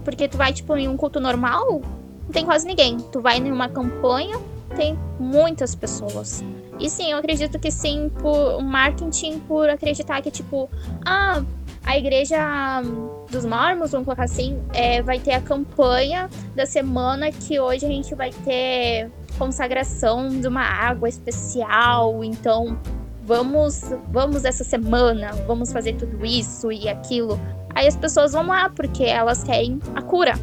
Porque 0.03 0.27
tu 0.27 0.37
vai, 0.37 0.53
tipo, 0.53 0.75
em 0.75 0.87
um 0.87 0.97
culto 0.97 1.19
normal, 1.19 1.81
não 2.23 2.31
tem 2.31 2.45
quase 2.45 2.65
ninguém. 2.65 2.97
Tu 2.97 3.21
vai 3.21 3.37
em 3.37 3.51
uma 3.51 3.69
campanha, 3.69 4.39
tem 4.75 4.97
muitas 5.19 5.75
pessoas. 5.75 6.43
E 6.79 6.89
sim, 6.89 7.11
eu 7.11 7.17
acredito 7.17 7.59
que 7.59 7.69
sim, 7.69 8.09
por 8.19 8.61
marketing, 8.63 9.39
por 9.41 9.69
acreditar 9.69 10.21
que, 10.21 10.31
tipo, 10.31 10.69
ah, 11.05 11.43
a 11.83 11.97
igreja 11.97 12.81
dos 13.29 13.45
mormons, 13.45 13.91
vamos 13.91 14.05
colocar 14.05 14.23
assim, 14.23 14.59
é, 14.73 15.01
vai 15.01 15.19
ter 15.19 15.33
a 15.33 15.41
campanha 15.41 16.29
da 16.55 16.65
semana 16.65 17.31
que 17.31 17.59
hoje 17.59 17.85
a 17.85 17.89
gente 17.89 18.13
vai 18.15 18.31
ter 18.31 19.11
consagração 19.37 20.29
de 20.29 20.47
uma 20.47 20.61
água 20.61 21.09
especial, 21.09 22.23
então 22.23 22.77
vamos, 23.23 23.81
vamos 24.09 24.45
essa 24.45 24.63
semana, 24.63 25.31
vamos 25.47 25.71
fazer 25.71 25.93
tudo 25.93 26.25
isso 26.25 26.71
e 26.71 26.89
aquilo. 26.89 27.39
Aí 27.73 27.87
as 27.87 27.95
pessoas 27.95 28.33
vão 28.33 28.47
lá 28.47 28.69
porque 28.69 29.03
elas 29.03 29.43
querem 29.43 29.79
a 29.95 30.01
cura. 30.01 30.33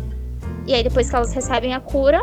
E 0.66 0.74
aí 0.74 0.82
depois 0.82 1.08
que 1.08 1.16
elas 1.16 1.32
recebem 1.32 1.74
a 1.74 1.80
cura, 1.80 2.20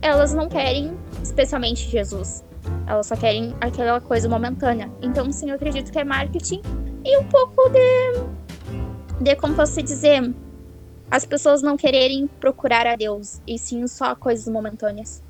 elas 0.00 0.32
não 0.32 0.48
querem 0.48 0.96
especialmente 1.22 1.88
Jesus. 1.90 2.44
Elas 2.86 3.06
só 3.06 3.16
querem 3.16 3.54
aquela 3.60 4.00
coisa 4.00 4.28
momentânea. 4.28 4.90
Então 5.00 5.30
sim, 5.32 5.50
eu 5.50 5.56
acredito 5.56 5.90
que 5.90 5.98
é 5.98 6.04
marketing 6.04 6.62
e 7.04 7.18
um 7.18 7.24
pouco 7.24 7.68
de 7.70 8.42
de 9.20 9.36
como 9.36 9.54
posso 9.54 9.80
dizer, 9.82 10.32
as 11.10 11.24
pessoas 11.24 11.62
não 11.62 11.76
quererem 11.76 12.26
procurar 12.40 12.86
a 12.86 12.96
Deus 12.96 13.40
e 13.46 13.58
sim 13.58 13.86
só 13.86 14.14
coisas 14.14 14.48
momentâneas. 14.48 15.22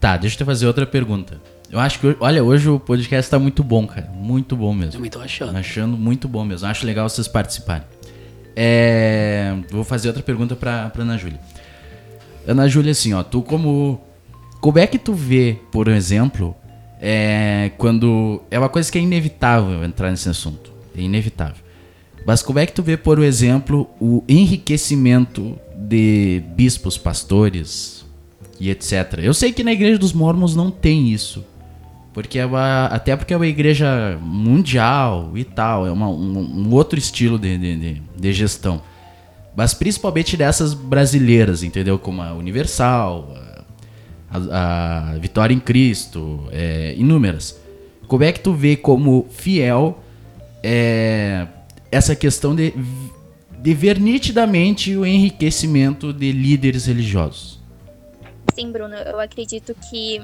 Tá, 0.00 0.16
deixa 0.16 0.34
eu 0.34 0.38
te 0.38 0.44
fazer 0.44 0.66
outra 0.66 0.84
pergunta. 0.84 1.40
Eu 1.70 1.78
acho 1.78 2.00
que, 2.00 2.16
olha, 2.20 2.42
hoje 2.42 2.68
o 2.68 2.78
podcast 2.78 3.30
tá 3.30 3.38
muito 3.38 3.62
bom, 3.62 3.86
cara. 3.86 4.08
Muito 4.08 4.56
bom 4.56 4.74
mesmo. 4.74 4.92
Também 4.92 5.10
tô 5.10 5.20
achando. 5.20 5.56
Achando 5.56 5.96
muito 5.96 6.28
bom 6.28 6.44
mesmo. 6.44 6.66
Acho 6.66 6.84
legal 6.84 7.08
vocês 7.08 7.28
participarem. 7.28 7.86
É, 8.54 9.54
vou 9.70 9.84
fazer 9.84 10.08
outra 10.08 10.22
pergunta 10.22 10.54
pra, 10.54 10.90
pra 10.90 11.02
Ana 11.02 11.16
Júlia. 11.16 11.40
Ana 12.46 12.68
Júlia, 12.68 12.92
assim, 12.92 13.12
ó, 13.12 13.22
tu 13.22 13.42
como. 13.42 14.00
Como 14.60 14.78
é 14.78 14.86
que 14.86 14.98
tu 14.98 15.12
vê, 15.12 15.58
por 15.70 15.88
exemplo, 15.88 16.54
é, 17.00 17.72
quando. 17.78 18.42
É 18.50 18.58
uma 18.58 18.68
coisa 18.68 18.90
que 18.90 18.98
é 18.98 19.00
inevitável 19.00 19.84
entrar 19.84 20.10
nesse 20.10 20.28
assunto. 20.28 20.72
É 20.96 21.00
inevitável. 21.00 21.62
Mas 22.26 22.42
como 22.42 22.58
é 22.58 22.66
que 22.66 22.72
tu 22.72 22.82
vê, 22.82 22.96
por 22.96 23.18
exemplo, 23.18 23.88
o 24.00 24.22
enriquecimento 24.28 25.58
de 25.74 26.42
bispos, 26.54 26.96
pastores 26.96 28.04
e 28.60 28.70
etc. 28.70 29.18
Eu 29.18 29.34
sei 29.34 29.52
que 29.52 29.64
na 29.64 29.72
igreja 29.72 29.98
dos 29.98 30.12
mormons 30.12 30.54
não 30.54 30.70
tem 30.70 31.10
isso. 31.10 31.44
Porque 32.12 32.38
é 32.38 32.46
uma, 32.46 32.86
até 32.86 33.16
porque 33.16 33.32
é 33.32 33.36
uma 33.36 33.46
igreja 33.46 34.18
mundial 34.20 35.32
e 35.34 35.44
tal, 35.44 35.86
é 35.86 35.90
uma, 35.90 36.08
um, 36.08 36.66
um, 36.66 36.74
outro 36.74 36.98
estilo 36.98 37.38
de, 37.38 37.56
de, 37.56 38.02
de, 38.16 38.32
gestão. 38.32 38.82
Mas 39.56 39.72
principalmente 39.72 40.36
dessas 40.36 40.74
brasileiras, 40.74 41.62
entendeu? 41.62 41.98
Como 41.98 42.20
a 42.20 42.34
Universal, 42.34 43.34
a, 44.30 45.12
a 45.14 45.18
Vitória 45.18 45.54
em 45.54 45.60
Cristo, 45.60 46.48
é, 46.52 46.94
inúmeras. 46.96 47.58
Como 48.06 48.24
é 48.24 48.32
que 48.32 48.40
tu 48.40 48.52
vê 48.52 48.76
como 48.76 49.26
fiel 49.30 49.98
é, 50.62 51.46
essa 51.90 52.14
questão 52.14 52.54
de, 52.54 52.72
de 53.58 53.74
ver 53.74 53.98
nitidamente 53.98 54.96
o 54.96 55.04
enriquecimento 55.04 56.12
de 56.12 56.32
líderes 56.32 56.86
religiosos. 56.86 57.60
Sim, 58.54 58.70
Bruno, 58.70 58.94
eu 58.94 59.18
acredito 59.18 59.74
que 59.90 60.20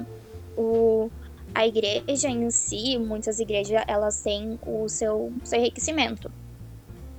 o, 0.56 1.10
a 1.54 1.66
igreja 1.66 2.28
em 2.28 2.50
si, 2.50 2.98
muitas 2.98 3.40
igrejas, 3.40 3.82
elas 3.86 4.22
têm 4.22 4.58
o 4.66 4.88
seu, 4.88 5.32
seu 5.44 5.58
enriquecimento. 5.58 6.30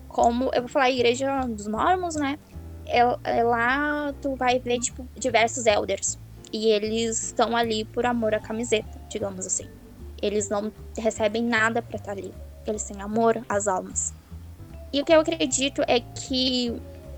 Como, 0.08 0.52
eu 0.54 0.62
vou 0.62 0.70
falar 0.70 0.86
a 0.86 0.92
igreja 0.92 1.42
dos 1.48 1.68
mormons, 1.68 2.16
né? 2.16 2.40
É, 2.86 3.44
lá 3.44 4.14
tu 4.22 4.36
vai 4.36 4.60
ver, 4.60 4.80
tipo, 4.80 5.08
diversos 5.16 5.66
elders. 5.66 6.18
E 6.52 6.68
eles 6.70 7.26
estão 7.26 7.56
ali 7.56 7.86
por 7.86 8.06
amor 8.06 8.34
à 8.34 8.40
camiseta, 8.40 9.00
digamos 9.08 9.46
assim. 9.46 9.68
Eles 10.22 10.50
não 10.50 10.72
recebem 10.98 11.44
nada 11.44 11.82
para 11.82 11.98
estar 11.98 12.12
ali. 12.12 12.34
Eles 12.66 12.84
têm 12.84 13.02
amor 13.02 13.44
às 13.48 13.68
almas. 13.68 14.14
E 14.92 15.02
o 15.02 15.06
que 15.06 15.14
eu 15.14 15.20
acredito 15.20 15.84
é 15.88 16.00
que 16.00 16.76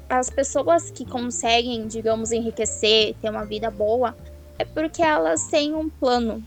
as 0.09 0.29
pessoas 0.29 0.91
que 0.91 1.05
conseguem, 1.05 1.87
digamos, 1.87 2.33
enriquecer, 2.33 3.15
ter 3.21 3.29
uma 3.29 3.45
vida 3.45 3.71
boa, 3.71 4.15
é 4.59 4.65
porque 4.65 5.01
elas 5.01 5.47
têm 5.47 5.73
um 5.73 5.89
plano. 5.89 6.43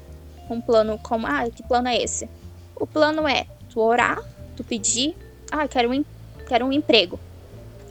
Um 0.49 0.61
plano 0.61 0.99
como, 1.03 1.27
ah, 1.27 1.49
que 1.51 1.63
plano 1.63 1.89
é 1.89 2.03
esse? 2.03 2.29
O 2.77 2.87
plano 2.87 3.27
é 3.27 3.47
tu 3.69 3.81
orar, 3.81 4.23
tu 4.57 4.65
pedir, 4.65 5.17
ah, 5.51 5.67
quero 5.67 5.93
um, 5.93 6.05
quero 6.47 6.67
um 6.67 6.73
emprego. 6.73 7.19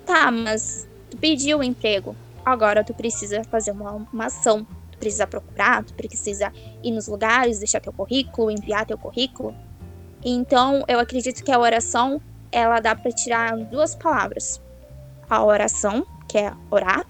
Tá, 0.05 0.31
mas 0.31 0.87
tu 1.09 1.17
pediu 1.17 1.57
o 1.57 1.59
um 1.61 1.63
emprego. 1.63 2.15
Agora 2.45 2.83
tu 2.83 2.93
precisa 2.93 3.43
fazer 3.45 3.71
uma, 3.71 3.91
uma 4.11 4.25
ação. 4.25 4.65
Tu 4.91 4.97
precisa 4.97 5.25
procurar, 5.25 5.83
tu 5.83 5.93
precisa 5.93 6.51
ir 6.83 6.91
nos 6.91 7.07
lugares, 7.07 7.59
deixar 7.59 7.79
teu 7.79 7.93
currículo, 7.93 8.51
enviar 8.51 8.85
teu 8.85 8.97
currículo. 8.97 9.55
Então, 10.23 10.83
eu 10.87 10.99
acredito 10.99 11.43
que 11.43 11.51
a 11.51 11.59
oração 11.59 12.21
ela 12.51 12.79
dá 12.79 12.95
para 12.95 13.11
tirar 13.11 13.57
duas 13.57 13.95
palavras: 13.95 14.61
a 15.29 15.43
oração, 15.43 16.05
que 16.27 16.37
é 16.37 16.53
orar, 16.69 17.05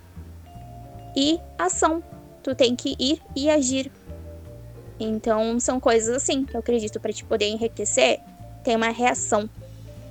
e 1.15 1.39
ação. 1.57 2.03
Tu 2.41 2.53
tem 2.55 2.75
que 2.75 2.95
ir 2.99 3.21
e 3.35 3.49
agir. 3.49 3.91
Então, 4.99 5.59
são 5.59 5.79
coisas 5.79 6.15
assim 6.15 6.45
que 6.45 6.55
eu 6.55 6.59
acredito 6.59 6.99
para 6.99 7.11
te 7.11 7.23
poder 7.23 7.47
enriquecer, 7.47 8.19
tem 8.63 8.75
uma 8.75 8.89
reação. 8.89 9.49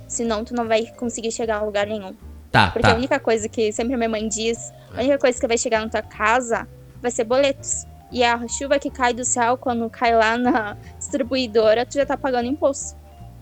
Senão, 0.07 0.43
tu 0.43 0.53
não 0.53 0.67
vai 0.67 0.85
conseguir 0.97 1.31
chegar 1.31 1.57
a 1.57 1.63
lugar 1.63 1.87
nenhum. 1.87 2.13
Tá, 2.51 2.69
Porque 2.69 2.87
tá. 2.87 2.93
a 2.93 2.95
única 2.95 3.19
coisa 3.19 3.49
que 3.49 3.71
sempre 3.71 3.95
minha 3.97 4.09
mãe 4.09 4.27
diz, 4.27 4.71
a 4.93 4.99
única 4.99 5.17
coisa 5.17 5.39
que 5.39 5.47
vai 5.47 5.57
chegar 5.57 5.81
na 5.81 5.89
tua 5.89 6.01
casa 6.01 6.67
vai 7.01 7.09
ser 7.09 7.23
boletos. 7.23 7.85
E 8.11 8.23
a 8.23 8.47
chuva 8.47 8.77
que 8.77 8.91
cai 8.91 9.11
do 9.11 9.25
céu, 9.25 9.57
quando 9.57 9.89
cai 9.89 10.15
lá 10.15 10.37
na 10.37 10.77
distribuidora, 10.99 11.83
tu 11.83 11.95
já 11.95 12.05
tá 12.05 12.15
pagando 12.15 12.47
imposto. 12.47 12.95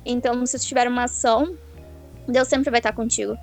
Então, 0.05 0.45
se 0.45 0.57
tu 0.57 0.65
tiver 0.65 0.87
uma 0.87 1.03
ação, 1.03 1.55
Deus 2.25 2.47
sempre 2.47 2.71
vai 2.71 2.79
estar 2.79 2.93
contigo. 2.93 3.37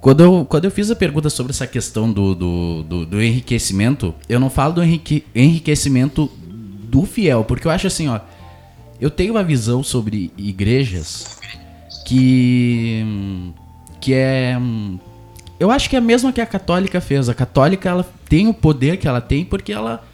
Quando 0.00 0.22
eu, 0.22 0.46
quando 0.48 0.66
eu 0.66 0.70
fiz 0.70 0.90
a 0.90 0.96
pergunta 0.96 1.28
sobre 1.28 1.50
essa 1.50 1.66
questão 1.66 2.10
do, 2.10 2.32
do, 2.34 2.82
do, 2.84 3.06
do 3.06 3.22
enriquecimento, 3.22 4.14
eu 4.28 4.38
não 4.38 4.48
falo 4.48 4.74
do 4.74 4.84
enrique, 4.84 5.26
enriquecimento 5.34 6.30
do 6.88 7.04
fiel, 7.04 7.44
porque 7.44 7.66
eu 7.66 7.70
acho 7.70 7.86
assim, 7.86 8.08
ó. 8.08 8.20
Eu 9.00 9.10
tenho 9.10 9.34
uma 9.34 9.44
visão 9.44 9.82
sobre 9.82 10.32
igrejas 10.36 11.38
que. 12.04 13.04
que 14.00 14.12
é. 14.14 14.56
Eu 15.60 15.70
acho 15.70 15.88
que 15.88 15.96
é 15.96 15.98
a 15.98 16.02
mesma 16.02 16.32
que 16.32 16.40
a 16.40 16.46
católica 16.46 17.00
fez. 17.00 17.28
A 17.28 17.34
católica 17.34 17.88
ela 17.88 18.08
tem 18.28 18.48
o 18.48 18.54
poder 18.54 18.96
que 18.96 19.06
ela 19.06 19.20
tem 19.20 19.44
porque 19.44 19.72
ela 19.72 20.04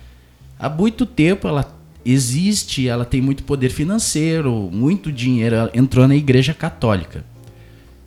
há 0.59 0.69
muito 0.69 1.05
tempo 1.07 1.49
ela 1.49 1.75
existe, 2.05 2.87
ela 2.89 3.05
tem 3.05 3.21
muito 3.21 3.45
poder 3.45 3.71
financeiro, 3.71 4.69
muito 4.71 5.11
dinheiro, 5.11 5.57
ela 5.57 5.71
entrou 5.75 6.07
na 6.07 6.15
igreja 6.15 6.53
católica. 6.53 7.25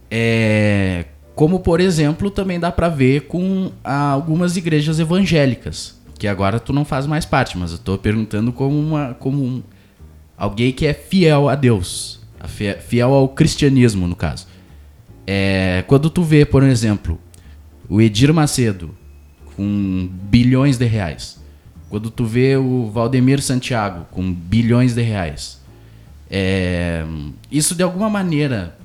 É, 0.10 1.06
como, 1.36 1.60
por 1.60 1.80
exemplo, 1.80 2.30
também 2.30 2.60
dá 2.60 2.72
pra 2.72 2.90
ver 2.90 3.22
com 3.22 3.72
algumas 3.84 4.56
igrejas 4.56 5.00
evangélicas, 5.00 5.97
que 6.18 6.28
agora 6.28 6.60
tu 6.60 6.74
não 6.74 6.84
faz 6.84 7.06
mais 7.06 7.26
parte, 7.26 7.58
mas 7.58 7.72
eu 7.72 7.78
tô 7.78 7.98
perguntando 7.98 8.52
como, 8.52 8.78
uma, 8.78 9.14
como 9.14 9.44
um, 9.44 9.64
alguém 10.38 10.72
que 10.72 10.86
é 10.86 10.94
fiel 10.94 11.48
a 11.50 11.56
Deus, 11.56 12.20
fiel 12.88 13.14
ao 13.14 13.30
cristianismo, 13.30 14.08
no 14.08 14.16
caso. 14.16 14.48
É, 15.26 15.84
quando 15.88 16.10
tu 16.10 16.24
vê, 16.24 16.46
por 16.46 16.64
exemplo, 16.64 17.20
o 17.90 18.02
Edir 18.02 18.34
Macedo 18.34 18.96
com 19.56 20.10
bilhões 20.30 20.78
de 20.78 20.86
reais, 20.86 21.40
quando 21.90 22.10
tu 22.10 22.26
vê 22.26 22.58
o 22.58 22.90
Valdemir 22.92 23.42
Santiago 23.42 24.06
com 24.12 24.34
bilhões 24.34 24.94
de 24.94 25.02
reais, 25.02 25.62
é, 26.30 27.06
isso 27.52 27.76
de 27.76 27.84
alguma 27.84 28.10
maneira 28.10 28.78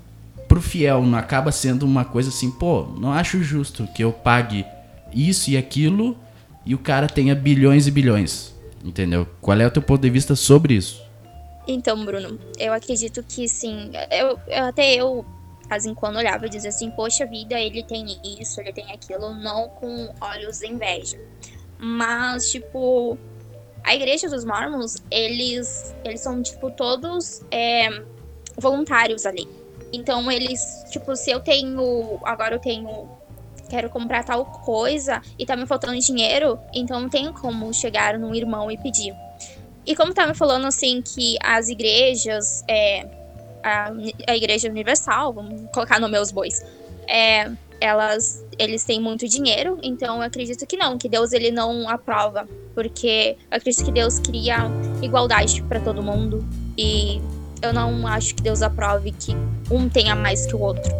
pro 0.49 0.61
fiel 0.61 1.03
não 1.03 1.18
acaba 1.18 1.51
sendo 1.51 1.85
uma 1.85 2.05
coisa 2.05 2.29
assim, 2.29 2.51
pô, 2.51 2.87
não 2.99 3.12
acho 3.12 3.42
justo 3.42 3.88
que 3.95 4.05
eu 4.05 4.12
pague 4.12 4.64
isso 5.14 5.51
e 5.51 5.57
aquilo 5.57 6.16
e 6.64 6.75
o 6.75 6.79
cara 6.79 7.07
tenha 7.09 7.35
bilhões 7.35 7.87
e 7.87 7.90
bilhões, 7.90 8.55
entendeu? 8.85 9.27
Qual 9.40 9.59
é 9.59 9.66
o 9.66 9.70
teu 9.70 9.83
ponto 9.83 10.01
de 10.03 10.11
vista 10.11 10.35
sobre 10.37 10.75
isso? 10.75 11.03
Então, 11.66 12.05
Bruno, 12.05 12.38
eu 12.59 12.72
acredito 12.72 13.22
que 13.22 13.48
sim. 13.48 13.90
Eu, 14.11 14.38
eu- 14.48 14.64
até 14.64 14.94
eu, 14.94 15.25
vez 15.70 15.87
em 15.87 15.94
quando, 15.94 16.16
olhava 16.16 16.46
e 16.46 16.51
dizia 16.51 16.70
assim: 16.70 16.90
Poxa 16.90 17.25
vida, 17.25 17.59
ele 17.61 17.83
tem 17.85 18.05
isso, 18.40 18.61
ele 18.61 18.72
tem 18.72 18.90
aquilo, 18.92 19.33
não 19.35 19.68
com 19.68 20.12
olhos 20.20 20.59
de 20.59 20.66
inveja. 20.66 21.18
Mas, 21.79 22.51
tipo, 22.51 23.16
a 23.85 23.94
igreja 23.94 24.29
dos 24.29 24.44
Mormons, 24.44 24.96
eles, 25.11 25.94
eles 26.05 26.20
são, 26.20 26.42
tipo, 26.42 26.70
todos 26.70 27.42
é, 27.51 27.88
voluntários 28.57 29.25
ali. 29.27 29.48
Então, 29.92 30.31
eles, 30.33 30.85
tipo, 30.90 31.14
se 31.14 31.31
eu 31.31 31.38
tenho. 31.40 32.18
Agora 32.25 32.57
eu 32.57 32.61
tenho. 32.61 33.09
Quero 33.73 33.89
comprar 33.89 34.23
tal 34.23 34.45
coisa 34.45 35.23
e 35.39 35.47
tá 35.47 35.57
me 35.57 35.65
faltando 35.65 35.99
dinheiro, 35.99 36.59
então 36.75 37.01
não 37.01 37.09
tenho 37.09 37.33
como 37.33 37.73
chegar 37.73 38.19
num 38.19 38.35
irmão 38.35 38.71
e 38.71 38.77
pedir. 38.77 39.15
E 39.87 39.97
como 39.97 40.13
tá 40.13 40.27
me 40.27 40.35
falando 40.35 40.67
assim 40.67 41.01
que 41.01 41.39
as 41.43 41.71
igrejas, 41.71 42.63
é, 42.69 43.07
a, 43.65 43.91
a 44.29 44.37
igreja 44.37 44.69
universal, 44.69 45.33
vamos 45.33 45.71
colocar 45.73 45.99
no 45.99 46.07
meus 46.07 46.31
bois, 46.31 46.63
é, 47.09 47.51
elas, 47.81 48.45
eles 48.59 48.85
têm 48.85 49.01
muito 49.01 49.27
dinheiro, 49.27 49.79
então 49.83 50.17
eu 50.17 50.23
acredito 50.23 50.67
que 50.67 50.77
não, 50.77 50.99
que 50.99 51.09
Deus 51.09 51.33
ele 51.33 51.51
não 51.51 51.89
aprova, 51.89 52.47
porque 52.75 53.39
eu 53.51 53.57
acredito 53.57 53.87
que 53.87 53.93
Deus 53.93 54.19
cria 54.19 54.71
igualdade 55.01 55.63
para 55.63 55.81
todo 55.81 56.03
mundo 56.03 56.47
e 56.77 57.23
eu 57.63 57.73
não 57.73 58.07
acho 58.07 58.35
que 58.35 58.43
Deus 58.43 58.61
aprove 58.61 59.13
que 59.13 59.35
um 59.71 59.89
tenha 59.89 60.15
mais 60.15 60.45
que 60.45 60.55
o 60.55 60.61
outro. 60.61 60.93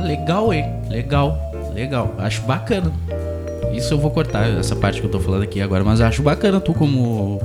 Ah, 0.00 0.06
legal, 0.06 0.52
hein? 0.52 0.64
Legal, 0.88 1.38
legal. 1.74 2.14
Acho 2.18 2.40
bacana. 2.42 2.90
Isso 3.74 3.92
eu 3.92 3.98
vou 3.98 4.10
cortar, 4.10 4.48
essa 4.58 4.74
parte 4.74 4.98
que 4.98 5.06
eu 5.06 5.10
tô 5.10 5.20
falando 5.20 5.42
aqui 5.42 5.60
agora, 5.60 5.84
mas 5.84 6.00
acho 6.00 6.22
bacana 6.22 6.58
tu 6.58 6.72
como. 6.72 7.38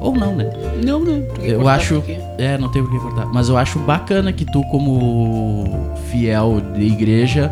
Ou 0.00 0.14
não, 0.14 0.34
né? 0.34 0.50
Não, 0.84 1.02
né? 1.02 1.22
Eu 1.40 1.68
acho. 1.68 2.02
É, 2.36 2.58
não 2.58 2.70
tem 2.70 2.82
por 2.82 2.90
que 2.90 2.98
cortar. 2.98 3.26
Mas 3.26 3.48
eu 3.48 3.56
acho 3.56 3.78
bacana 3.78 4.32
que 4.32 4.44
tu, 4.44 4.62
como 4.64 5.88
fiel 6.10 6.60
de 6.74 6.82
igreja, 6.82 7.50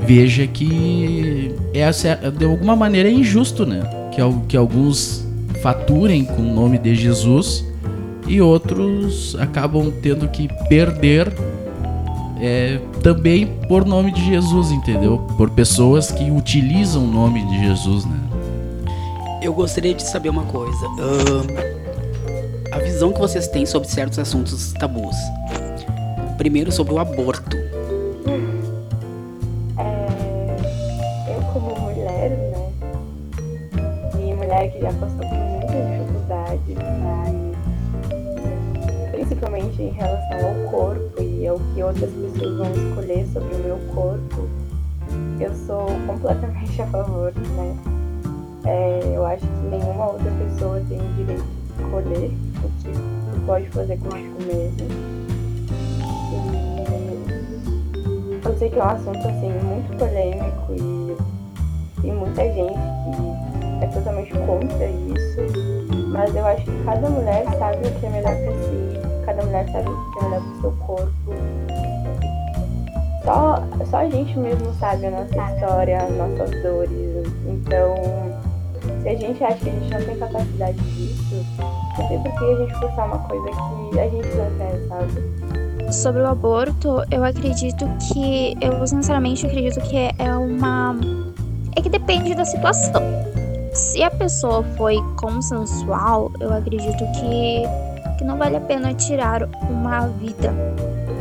veja 0.00 0.46
que 0.46 1.54
é 1.72 1.90
de 2.30 2.44
alguma 2.44 2.74
maneira 2.74 3.08
é 3.08 3.12
injusto, 3.12 3.64
né? 3.64 3.82
Que, 4.10 4.20
que 4.48 4.56
alguns 4.56 5.24
faturem 5.62 6.24
com 6.24 6.42
o 6.42 6.54
nome 6.54 6.76
de 6.76 6.94
Jesus 6.94 7.64
e 8.26 8.40
outros 8.40 9.36
acabam 9.38 9.92
tendo 10.02 10.28
que 10.28 10.48
perder 10.68 11.32
é, 12.40 12.78
também 13.02 13.46
por 13.68 13.84
nome 13.84 14.12
de 14.12 14.24
Jesus, 14.24 14.70
entendeu? 14.70 15.18
Por 15.36 15.50
pessoas 15.50 16.10
que 16.10 16.30
utilizam 16.30 17.04
o 17.04 17.06
nome 17.06 17.44
de 17.46 17.66
Jesus, 17.66 18.04
né? 18.04 18.20
Eu 19.42 19.54
gostaria 19.54 19.94
de 19.94 20.02
saber 20.02 20.28
uma 20.28 20.44
coisa. 20.44 20.86
Ahn, 20.86 21.46
a 22.72 22.78
visão 22.78 23.12
que 23.12 23.18
vocês 23.18 23.48
têm 23.48 23.64
sobre 23.64 23.88
certos 23.88 24.18
assuntos 24.18 24.72
tabus. 24.74 25.16
Primeiro 26.36 26.70
sobre 26.70 26.94
o 26.94 26.98
aborto. 26.98 27.56
É, 29.78 31.34
eu 31.34 31.40
como 31.52 31.74
mulher, 31.80 32.30
né? 32.30 32.72
E 34.18 34.34
mulher 34.34 34.72
que 34.72 34.80
já 34.80 34.92
passou 34.92 35.18
por 35.18 35.28
muitas 35.28 35.86
dificuldades, 35.90 36.76
mas 37.02 37.36
principalmente 39.12 39.82
em 39.82 39.90
relação 39.90 40.48
ao 40.48 40.70
corpo 40.70 41.15
e 41.38 41.46
ao 41.46 41.58
que 41.74 41.82
outras 41.82 42.10
pessoas 42.10 42.56
vão 42.56 42.72
escolher 42.72 43.26
sobre 43.32 43.54
o 43.54 43.58
meu 43.58 43.78
corpo, 43.94 44.48
eu 45.38 45.54
sou 45.66 45.86
completamente 46.06 46.80
a 46.82 46.86
favor, 46.86 47.32
né? 47.34 47.76
É, 48.64 49.12
eu 49.14 49.24
acho 49.24 49.46
que 49.46 49.66
nenhuma 49.70 50.06
outra 50.12 50.30
pessoa 50.30 50.82
tem 50.88 50.98
o 50.98 51.14
direito 51.14 51.44
de 51.76 51.82
escolher 51.82 52.32
o 52.64 52.68
que 52.80 53.40
pode 53.46 53.68
fazer 53.70 53.96
contigo 53.98 54.38
mesmo. 54.44 55.16
Eu 58.44 58.58
sei 58.58 58.70
que 58.70 58.78
é 58.78 58.82
um 58.82 58.88
assunto 58.88 59.18
assim 59.18 59.50
muito 59.64 59.96
polêmico 59.98 60.72
e 60.72 61.16
tem 62.00 62.12
muita 62.12 62.42
gente 62.42 62.78
que 63.78 63.84
é 63.84 63.86
totalmente 63.88 64.32
contra 64.32 64.86
isso, 64.86 66.08
mas 66.12 66.34
eu 66.34 66.46
acho 66.46 66.64
que 66.64 66.84
cada 66.84 67.10
mulher 67.10 67.44
sabe 67.58 67.86
o 67.86 68.00
que 68.00 68.06
é 68.06 68.10
melhor 68.10 68.36
pra 68.36 68.52
si, 68.52 69.24
cada 69.26 69.42
mulher 69.44 69.68
sabe 69.70 69.88
o 69.88 70.10
que 70.12 70.18
é 70.18 70.22
melhor 70.22 70.40
pro 70.40 70.60
seu 70.60 70.86
corpo. 70.86 71.25
Só, 73.26 73.60
só 73.90 73.96
a 73.96 74.08
gente 74.08 74.38
mesmo 74.38 74.72
sabe 74.78 75.06
a 75.06 75.10
nossa 75.10 75.52
história, 75.52 75.98
as 75.98 76.12
nossas 76.12 76.62
dores. 76.62 77.26
Então, 77.44 77.94
se 79.02 79.08
a 79.08 79.14
gente 79.16 79.42
acha 79.42 79.56
que 79.56 79.68
a 79.68 79.72
gente 79.72 79.90
não 79.90 80.00
tem 80.04 80.16
capacidade 80.16 80.78
disso, 80.78 81.44
não 81.98 82.08
tem 82.08 82.22
por 82.22 82.38
que 82.38 82.44
a 82.44 82.56
gente 82.56 82.74
forçar 82.78 83.06
uma 83.06 83.18
coisa 83.18 83.48
que 83.90 83.98
a 83.98 84.08
gente 84.08 84.28
não 84.36 84.58
quer, 84.58 84.86
sabe? 84.88 85.92
Sobre 85.92 86.22
o 86.22 86.26
aborto, 86.28 87.02
eu 87.10 87.24
acredito 87.24 87.84
que. 88.12 88.56
Eu 88.60 88.86
sinceramente 88.86 89.44
acredito 89.44 89.80
que 89.80 89.96
é- 89.96 90.12
é 90.18 90.32
uma. 90.36 90.96
É 91.74 91.82
que 91.82 91.88
depende 91.88 92.32
da 92.32 92.44
situação. 92.44 93.02
Se 93.72 94.04
a 94.04 94.10
pessoa 94.10 94.62
foi 94.76 95.02
consensual, 95.16 96.30
eu 96.40 96.52
acredito 96.52 97.04
que, 97.20 97.62
que 98.18 98.24
não 98.24 98.36
vale 98.38 98.56
a 98.56 98.60
pena 98.60 98.94
tirar 98.94 99.48
uma 99.68 100.06
vida. 100.06 100.54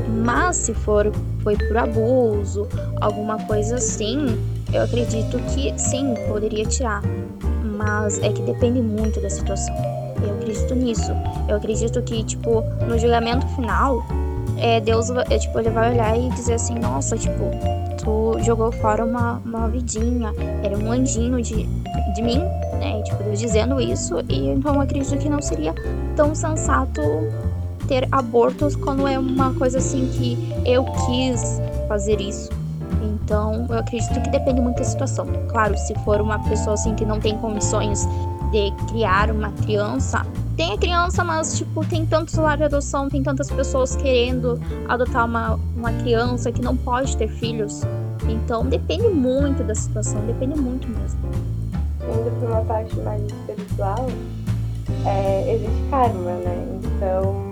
Mas 0.07 0.55
se 0.55 0.73
for 0.73 1.11
foi 1.45 1.55
por 1.55 1.77
abuso, 1.77 2.67
alguma 2.99 3.37
coisa 3.45 3.75
assim, 3.75 4.35
eu 4.73 4.81
acredito 4.81 5.37
que 5.53 5.71
sim, 5.77 6.15
poderia 6.27 6.65
tirar. 6.65 7.03
Mas 7.77 8.19
é 8.23 8.31
que 8.31 8.41
depende 8.41 8.81
muito 8.81 9.21
da 9.21 9.29
situação. 9.29 9.75
Eu 10.25 10.33
acredito 10.33 10.73
nisso. 10.73 11.11
Eu 11.47 11.57
acredito 11.57 12.01
que, 12.01 12.23
tipo, 12.23 12.61
no 12.87 12.97
julgamento 12.97 13.47
final, 13.49 14.03
é, 14.57 14.81
Deus 14.81 15.11
é, 15.11 15.37
tipo, 15.37 15.59
ele 15.59 15.69
vai 15.69 15.93
olhar 15.93 16.17
e 16.17 16.29
dizer 16.31 16.55
assim, 16.55 16.79
nossa, 16.79 17.15
tipo, 17.15 17.43
tu 18.03 18.41
jogou 18.41 18.71
fora 18.71 19.05
uma, 19.05 19.39
uma 19.45 19.69
vidinha, 19.69 20.33
era 20.63 20.75
um 20.75 20.91
anjinho 20.91 21.41
de, 21.43 21.67
de 22.15 22.21
mim, 22.23 22.39
né? 22.79 23.03
Tipo, 23.03 23.23
Deus 23.23 23.39
dizendo 23.39 23.79
isso, 23.79 24.15
e 24.29 24.49
então 24.49 24.73
eu 24.73 24.81
acredito 24.81 25.17
que 25.19 25.29
não 25.29 25.41
seria 25.41 25.75
tão 26.15 26.33
sensato 26.33 27.01
ter 27.87 28.07
abortos 28.11 28.75
quando 28.75 29.07
é 29.07 29.17
uma 29.17 29.53
coisa 29.53 29.77
assim 29.77 30.07
que 30.13 30.37
eu 30.65 30.85
quis 31.05 31.61
fazer 31.87 32.19
isso. 32.19 32.49
Então, 33.01 33.65
eu 33.69 33.79
acredito 33.79 34.21
que 34.21 34.29
depende 34.29 34.61
muito 34.61 34.77
da 34.77 34.83
situação. 34.83 35.25
Claro, 35.49 35.75
se 35.77 35.95
for 36.03 36.21
uma 36.21 36.39
pessoa 36.47 36.75
assim 36.75 36.93
que 36.93 37.05
não 37.05 37.19
tem 37.19 37.37
condições 37.37 38.07
de 38.51 38.71
criar 38.87 39.31
uma 39.31 39.51
criança, 39.51 40.25
tem 40.55 40.73
a 40.73 40.77
criança, 40.77 41.23
mas 41.23 41.57
tipo, 41.57 41.85
tem 41.85 42.05
tantos 42.05 42.35
lar 42.35 42.55
de 42.55 42.63
adoção, 42.63 43.09
tem 43.09 43.21
tantas 43.21 43.51
pessoas 43.51 43.95
querendo 43.95 44.59
adotar 44.87 45.25
uma, 45.25 45.59
uma 45.75 45.91
criança 45.93 46.51
que 46.51 46.61
não 46.61 46.77
pode 46.77 47.17
ter 47.17 47.27
filhos. 47.27 47.81
Então 48.29 48.65
depende 48.65 49.07
muito 49.09 49.63
da 49.63 49.75
situação, 49.75 50.21
depende 50.25 50.57
muito 50.57 50.87
mesmo. 50.87 51.19
indo 52.03 52.39
para 52.39 52.49
uma 52.49 52.61
parte 52.61 52.95
mais 52.99 53.21
espiritual, 53.23 54.07
é, 55.05 55.55
existe 55.55 55.89
karma, 55.89 56.31
né? 56.31 56.79
Então, 56.83 57.44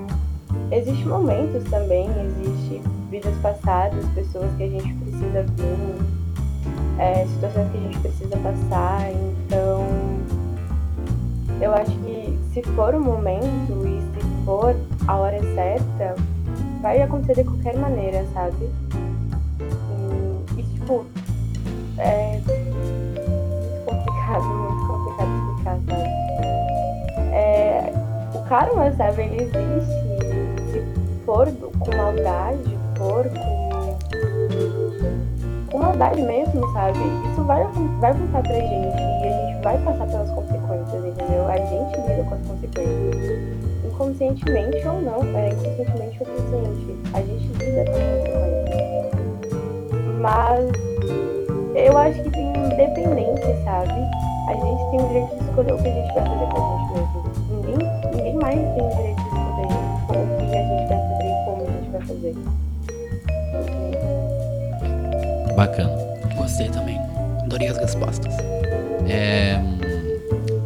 existe 0.77 1.07
momentos 1.07 1.63
também, 1.69 2.09
existe 2.09 2.81
vidas 3.09 3.35
passadas, 3.41 4.05
pessoas 4.15 4.51
que 4.57 4.63
a 4.63 4.69
gente 4.69 4.93
precisa 4.95 5.43
vir, 5.43 6.99
é, 6.99 7.25
situações 7.27 7.71
que 7.71 7.77
a 7.77 7.81
gente 7.81 7.99
precisa 7.99 8.37
passar. 8.37 9.11
Então, 9.11 9.85
eu 11.61 11.73
acho 11.73 11.91
que 11.99 12.37
se 12.53 12.63
for 12.75 12.95
o 12.95 12.99
momento 12.99 13.87
e 13.87 14.01
se 14.01 14.45
for 14.45 14.75
a 15.07 15.15
hora 15.15 15.39
certa, 15.53 16.15
vai 16.81 17.01
acontecer 17.01 17.43
de 17.43 17.43
qualquer 17.43 17.77
maneira, 17.77 18.25
sabe? 18.33 18.69
E, 20.57 20.59
e 20.59 20.63
tipo, 20.63 21.05
é 21.97 22.41
muito 22.45 23.85
complicado, 23.85 24.43
muito 24.43 24.87
complicado 24.87 25.29
explicar, 25.37 25.79
sabe? 25.87 26.13
É, 27.31 27.93
o 28.33 28.39
karma, 28.49 28.91
sabe, 28.93 29.21
ele 29.23 29.43
existe. 29.43 30.02
For 31.25 31.47
com 31.79 31.95
maldade, 31.95 32.77
for 32.97 33.25
com 35.71 35.77
maldade 35.77 36.21
mesmo, 36.21 36.73
sabe? 36.73 36.99
Isso 37.31 37.43
vai, 37.43 37.63
vai 37.99 38.13
voltar 38.13 38.43
pra 38.43 38.53
gente 38.53 38.97
e 38.97 39.27
a 39.27 39.47
gente 39.47 39.63
vai 39.63 39.77
passar 39.85 40.05
pelas 40.05 40.29
consequências, 40.31 41.05
entendeu? 41.05 41.47
A 41.47 41.55
gente 41.57 41.95
lida 42.01 42.23
com 42.27 42.35
as 42.35 42.47
consequências. 42.47 43.63
Inconscientemente 43.85 44.87
ou 44.87 45.01
não, 45.01 45.23
é, 45.37 45.49
inconscientemente 45.49 46.19
ou 46.19 46.25
consciente. 46.25 46.97
A 47.13 47.21
gente 47.21 47.47
lida 47.53 47.85
com 47.85 47.95
as 47.95 48.03
consequências. 48.19 49.13
Mas 50.19 50.71
eu 51.75 51.97
acho 51.97 52.21
que 52.21 52.29
tem 52.31 52.49
independência, 52.49 53.63
sabe? 53.63 53.93
A 54.49 54.53
gente 54.53 54.91
tem 54.91 54.99
o 54.99 55.07
direito 55.07 55.35
de 55.37 55.43
escolher 55.45 55.73
o 55.73 55.77
que 55.77 55.87
a 55.87 55.93
gente 55.93 56.13
vai 56.13 56.25
fazer 56.25 56.47
com 56.51 56.57
a 56.57 56.77
gente 56.77 56.93
mesmo. 56.93 57.23
Ninguém, 57.49 57.77
ninguém 58.11 58.35
mais 58.35 58.59
tem 58.75 58.85
o 58.85 58.89
direito 58.89 59.22
fazer. 62.23 62.35
Bacana. 65.55 65.91
Gostei 66.35 66.69
também. 66.69 66.97
Adorei 67.43 67.67
as 67.67 67.77
respostas. 67.77 68.33
É, 69.07 69.59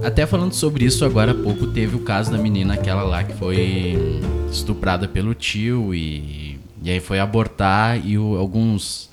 até 0.04 0.26
falando 0.26 0.54
sobre 0.54 0.86
isso 0.86 1.04
agora 1.04 1.32
há 1.32 1.36
pouco, 1.36 1.68
teve 1.68 1.96
o 1.96 2.00
caso 2.00 2.32
da 2.32 2.38
menina, 2.38 2.76
aquela 2.76 3.04
lá 3.04 3.24
que 3.24 3.34
foi 3.34 4.22
estuprada 4.52 5.08
pelo 5.08 5.34
tio 5.34 5.94
e, 5.94 6.60
e 6.84 6.90
aí 6.92 7.00
foi 7.00 7.20
abortar 7.20 8.06
e 8.06 8.18
o- 8.18 8.38
alguns, 8.38 9.10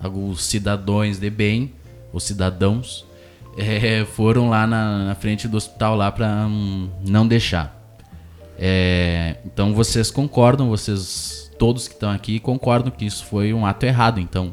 alguns 0.00 0.44
cidadãos 0.44 1.18
de 1.18 1.28
bem, 1.28 1.72
os 2.12 2.22
cidadãos, 2.24 3.04
é, 3.58 4.04
foram 4.04 4.48
lá 4.48 4.66
na, 4.66 5.06
na 5.06 5.14
frente 5.16 5.46
do 5.48 5.56
hospital 5.56 5.96
lá 5.96 6.10
pra 6.10 6.46
hum, 6.48 6.88
não 7.06 7.26
deixar. 7.26 7.76
É, 8.56 9.36
então 9.44 9.74
vocês 9.74 10.10
concordam, 10.10 10.68
vocês 10.68 11.49
todos 11.60 11.86
que 11.86 11.92
estão 11.94 12.10
aqui 12.10 12.40
concordam 12.40 12.90
que 12.90 13.04
isso 13.04 13.24
foi 13.26 13.52
um 13.52 13.66
ato 13.66 13.84
errado, 13.84 14.18
então 14.18 14.52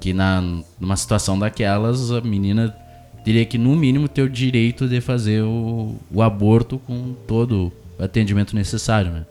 que 0.00 0.12
na 0.12 0.42
numa 0.80 0.96
situação 0.96 1.38
daquelas 1.38 2.10
a 2.10 2.20
menina 2.20 2.76
teria 3.24 3.46
que 3.46 3.56
no 3.56 3.76
mínimo 3.76 4.08
ter 4.08 4.22
o 4.22 4.28
direito 4.28 4.88
de 4.88 5.00
fazer 5.00 5.42
o, 5.44 5.94
o 6.12 6.20
aborto 6.20 6.80
com 6.80 7.14
todo 7.28 7.72
o 7.96 8.02
atendimento 8.02 8.56
necessário, 8.56 9.12
né? 9.12 9.24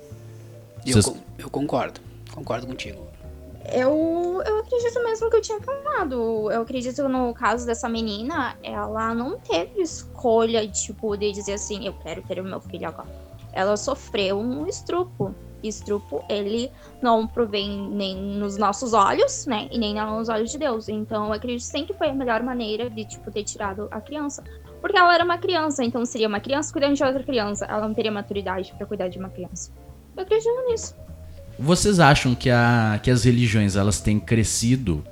Eu, 0.85 0.93
Vocês- 0.93 1.05
con- 1.05 1.17
eu 1.37 1.49
concordo. 1.49 1.99
Concordo 2.33 2.65
contigo. 2.65 3.05
Eu, 3.73 4.41
eu 4.45 4.59
acredito 4.59 5.03
mesmo 5.03 5.29
que 5.29 5.35
eu 5.35 5.41
tinha 5.41 5.59
falado. 5.59 6.49
Eu 6.49 6.61
acredito 6.61 7.07
no 7.09 7.33
caso 7.33 7.65
dessa 7.65 7.89
menina, 7.89 8.55
ela 8.63 9.13
não 9.13 9.37
teve 9.37 9.81
escolha, 9.81 10.65
tipo, 10.67 11.15
de 11.17 11.31
dizer 11.33 11.53
assim, 11.53 11.85
eu 11.85 11.93
quero 12.01 12.21
ter 12.21 12.39
o 12.39 12.43
meu 12.45 12.61
filho 12.61 12.87
agora. 12.87 13.09
Ela 13.51 13.75
sofreu 13.75 14.39
um 14.39 14.65
estrupo. 14.65 15.35
Estrupo, 15.63 16.23
ele 16.29 16.71
não 17.01 17.27
provém 17.27 17.89
nem 17.89 18.15
nos 18.15 18.57
nossos 18.57 18.93
olhos, 18.93 19.45
né? 19.45 19.67
E 19.71 19.77
nem 19.77 19.95
nos 19.95 20.29
olhos 20.29 20.51
de 20.51 20.57
Deus. 20.57 20.89
Então, 20.89 21.27
eu 21.27 21.33
acredito 21.33 21.63
sim 21.63 21.85
que 21.85 21.93
foi 21.93 22.09
a 22.09 22.13
melhor 22.13 22.41
maneira 22.43 22.89
de, 22.89 23.05
tipo, 23.05 23.31
ter 23.31 23.43
tirado 23.43 23.87
a 23.91 24.01
criança. 24.01 24.43
Porque 24.81 24.97
ela 24.97 25.13
era 25.13 25.23
uma 25.23 25.37
criança, 25.37 25.83
então 25.83 26.03
seria 26.05 26.27
uma 26.27 26.39
criança 26.39 26.71
cuidando 26.73 26.95
de 26.95 27.03
outra 27.03 27.23
criança. 27.23 27.65
Ela 27.65 27.87
não 27.87 27.93
teria 27.93 28.11
maturidade 28.11 28.73
pra 28.77 28.85
cuidar 28.87 29.07
de 29.07 29.19
uma 29.19 29.29
criança. 29.29 29.71
Eu 30.17 30.23
acredito 30.23 30.49
nisso. 30.69 30.95
Vocês 31.57 31.99
acham 31.99 32.33
que, 32.33 32.49
a, 32.49 32.99
que 33.03 33.11
as 33.11 33.23
religiões 33.23 33.75
elas 33.75 34.01
têm 34.01 34.19
crescido, 34.19 35.03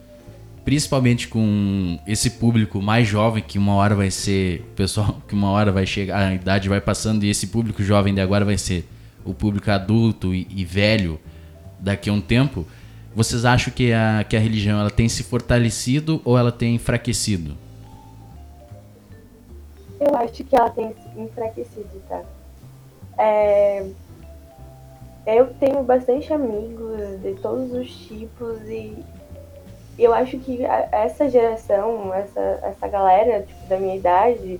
principalmente 0.65 1.27
com 1.27 1.99
esse 2.07 2.31
público 2.31 2.81
mais 2.81 3.07
jovem 3.07 3.43
que 3.43 3.59
uma 3.59 3.75
hora 3.75 3.93
vai 3.93 4.09
ser 4.09 4.61
pessoal 4.75 5.21
que 5.27 5.33
uma 5.35 5.51
hora 5.51 5.71
vai 5.71 5.85
chegar, 5.85 6.27
a 6.27 6.33
idade 6.33 6.67
vai 6.67 6.81
passando 6.81 7.23
e 7.23 7.29
esse 7.29 7.47
público 7.47 7.83
jovem 7.83 8.13
de 8.13 8.21
agora 8.21 8.43
vai 8.43 8.57
ser 8.57 8.87
o 9.25 9.33
público 9.33 9.69
adulto 9.71 10.33
e, 10.33 10.47
e 10.49 10.65
velho 10.65 11.19
daqui 11.79 12.09
a 12.09 12.13
um 12.13 12.21
tempo? 12.21 12.65
Vocês 13.15 13.45
acham 13.45 13.73
que 13.73 13.91
a, 13.91 14.23
que 14.27 14.37
a 14.37 14.39
religião 14.39 14.79
ela 14.79 14.91
tem 14.91 15.09
se 15.09 15.23
fortalecido 15.23 16.21
ou 16.23 16.37
ela 16.37 16.51
tem 16.51 16.75
enfraquecido? 16.75 17.57
Eu 19.99 20.15
acho 20.15 20.43
que 20.43 20.55
ela 20.55 20.69
tem 20.69 20.95
enfraquecido, 21.17 22.01
tá? 22.07 22.23
É, 23.17 23.85
Eu 25.25 25.47
tenho 25.59 25.83
bastante 25.83 26.33
amigos 26.33 27.21
de 27.21 27.33
todos 27.41 27.71
os 27.73 27.93
tipos 28.07 28.61
e 28.67 28.97
eu 29.97 30.13
acho 30.13 30.39
que 30.39 30.63
essa 30.63 31.29
geração, 31.29 32.13
essa, 32.13 32.39
essa 32.63 32.87
galera 32.87 33.41
tipo, 33.41 33.67
da 33.67 33.77
minha 33.77 33.97
idade, 33.97 34.59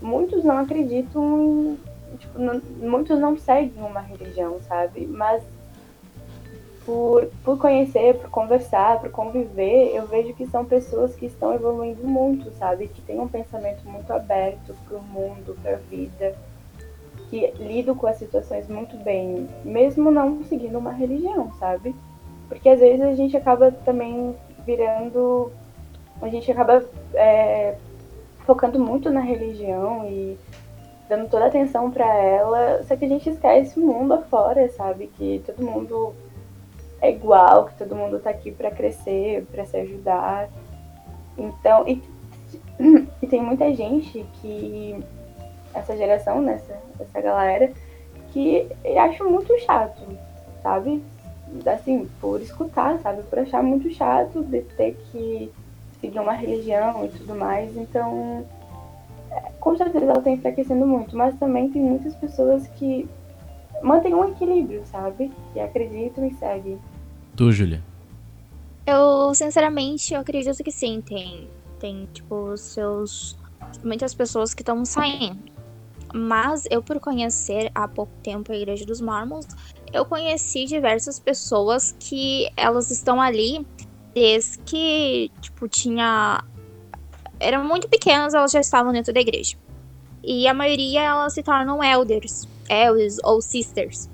muitos 0.00 0.44
não 0.44 0.58
acreditam. 0.58 1.76
Tipo, 2.18 2.38
não- 2.38 2.60
muitos 2.78 3.18
não 3.18 3.36
seguem 3.38 3.82
uma 3.82 4.00
religião, 4.00 4.58
sabe? 4.68 5.06
Mas 5.06 5.42
por, 6.84 7.26
por 7.44 7.58
conhecer, 7.58 8.16
por 8.16 8.30
conversar, 8.30 9.00
por 9.00 9.10
conviver, 9.10 9.94
eu 9.94 10.06
vejo 10.06 10.34
que 10.34 10.46
são 10.46 10.64
pessoas 10.64 11.14
que 11.14 11.26
estão 11.26 11.54
evoluindo 11.54 12.06
muito, 12.06 12.50
sabe? 12.58 12.88
Que 12.88 13.00
têm 13.02 13.20
um 13.20 13.28
pensamento 13.28 13.88
muito 13.88 14.12
aberto 14.12 14.74
para 14.86 14.96
o 14.96 15.02
mundo, 15.02 15.56
para 15.62 15.74
a 15.74 15.76
vida, 15.76 16.34
que 17.28 17.46
lidam 17.58 17.94
com 17.94 18.06
as 18.06 18.16
situações 18.16 18.66
muito 18.68 18.96
bem, 18.96 19.48
mesmo 19.64 20.10
não 20.10 20.42
seguindo 20.44 20.78
uma 20.78 20.92
religião, 20.92 21.52
sabe? 21.58 21.94
Porque 22.48 22.68
às 22.68 22.80
vezes 22.80 23.00
a 23.02 23.14
gente 23.14 23.36
acaba 23.36 23.70
também 23.70 24.34
virando. 24.66 25.52
A 26.20 26.28
gente 26.28 26.50
acaba 26.50 26.84
é, 27.14 27.76
focando 28.44 28.80
muito 28.80 29.10
na 29.10 29.20
religião 29.20 30.04
e 30.06 30.36
dando 31.10 31.28
toda 31.28 31.46
a 31.46 31.48
atenção 31.48 31.90
para 31.90 32.06
ela, 32.06 32.84
só 32.84 32.94
que 32.94 33.04
a 33.04 33.08
gente 33.08 33.28
esquece 33.28 33.80
o 33.80 33.84
mundo 33.84 34.14
afora, 34.14 34.68
sabe? 34.70 35.08
Que 35.08 35.42
todo 35.44 35.60
mundo 35.60 36.14
é 37.02 37.10
igual, 37.10 37.66
que 37.66 37.74
todo 37.74 37.96
mundo 37.96 38.20
tá 38.20 38.30
aqui 38.30 38.52
para 38.52 38.70
crescer, 38.70 39.44
para 39.50 39.66
se 39.66 39.76
ajudar. 39.76 40.48
Então, 41.36 41.86
e, 41.88 42.00
e 43.20 43.26
tem 43.26 43.42
muita 43.42 43.74
gente 43.74 44.24
que 44.40 45.04
essa 45.74 45.96
geração, 45.96 46.40
nessa 46.40 46.78
essa 47.00 47.20
galera, 47.20 47.72
que 48.32 48.68
eu 48.84 49.00
acho 49.00 49.28
muito 49.28 49.58
chato, 49.60 50.00
sabe? 50.62 51.02
Assim, 51.66 52.08
por 52.20 52.40
escutar, 52.40 53.00
sabe? 53.00 53.24
Por 53.24 53.40
achar 53.40 53.64
muito 53.64 53.90
chato 53.90 54.44
de 54.44 54.60
ter 54.60 54.96
que 55.10 55.50
seguir 56.00 56.20
uma 56.20 56.34
religião 56.34 57.04
e 57.04 57.08
tudo 57.08 57.34
mais. 57.34 57.76
Então, 57.76 58.46
com 59.60 59.76
certeza 59.76 60.04
ela 60.04 60.20
tá 60.20 60.30
enfraquecendo 60.30 60.86
muito, 60.86 61.16
mas 61.16 61.38
também 61.38 61.70
tem 61.70 61.82
muitas 61.82 62.14
pessoas 62.14 62.66
que 62.68 63.08
mantêm 63.82 64.14
um 64.14 64.24
equilíbrio, 64.30 64.82
sabe? 64.86 65.30
Que 65.52 65.60
acreditam 65.60 66.26
e 66.26 66.34
seguem. 66.34 66.78
Tu, 67.36 67.52
Júlia? 67.52 67.82
Eu, 68.86 69.34
sinceramente, 69.34 70.14
eu 70.14 70.20
acredito 70.20 70.64
que 70.64 70.72
sim. 70.72 71.00
Tem, 71.00 71.48
tem 71.78 72.08
tipo, 72.12 72.34
os 72.52 72.60
seus. 72.60 73.38
Muitas 73.84 74.14
pessoas 74.14 74.52
que 74.52 74.62
estão 74.62 74.84
saindo. 74.84 75.38
Mas 76.12 76.66
eu, 76.70 76.82
por 76.82 76.98
conhecer 76.98 77.70
há 77.74 77.86
pouco 77.86 78.12
tempo 78.22 78.50
a 78.50 78.56
Igreja 78.56 78.84
dos 78.84 79.00
Mormons, 79.00 79.46
eu 79.92 80.04
conheci 80.04 80.64
diversas 80.64 81.20
pessoas 81.20 81.94
que 82.00 82.48
elas 82.56 82.90
estão 82.90 83.20
ali 83.20 83.64
desde 84.12 84.58
que, 84.58 85.30
tipo, 85.40 85.68
tinha. 85.68 86.42
Eram 87.40 87.64
muito 87.64 87.88
pequenas, 87.88 88.34
elas 88.34 88.52
já 88.52 88.60
estavam 88.60 88.92
dentro 88.92 89.12
da 89.12 89.20
igreja. 89.20 89.56
E 90.22 90.46
a 90.46 90.52
maioria 90.52 91.02
elas 91.02 91.32
se 91.32 91.42
tornam 91.42 91.82
elders, 91.82 92.46
elders 92.68 93.16
ou 93.24 93.40
sisters. 93.40 94.08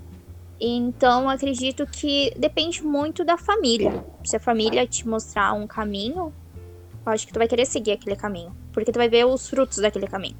Então, 0.59 1.29
acredito 1.29 1.85
que 1.85 2.33
depende 2.37 2.83
muito 2.83 3.23
da 3.23 3.37
família. 3.37 4.03
Se 4.23 4.37
a 4.37 4.39
família 4.39 4.87
te 4.87 5.07
mostrar 5.07 5.53
um 5.53 5.67
caminho, 5.67 6.33
eu 7.05 7.11
acho 7.11 7.27
que 7.27 7.33
tu 7.33 7.37
vai 7.37 7.47
querer 7.47 7.65
seguir 7.65 7.91
aquele 7.91 8.15
caminho. 8.15 8.55
Porque 8.71 8.91
tu 8.91 8.97
vai 8.97 9.09
ver 9.09 9.25
os 9.25 9.47
frutos 9.47 9.77
daquele 9.77 10.07
caminho. 10.07 10.37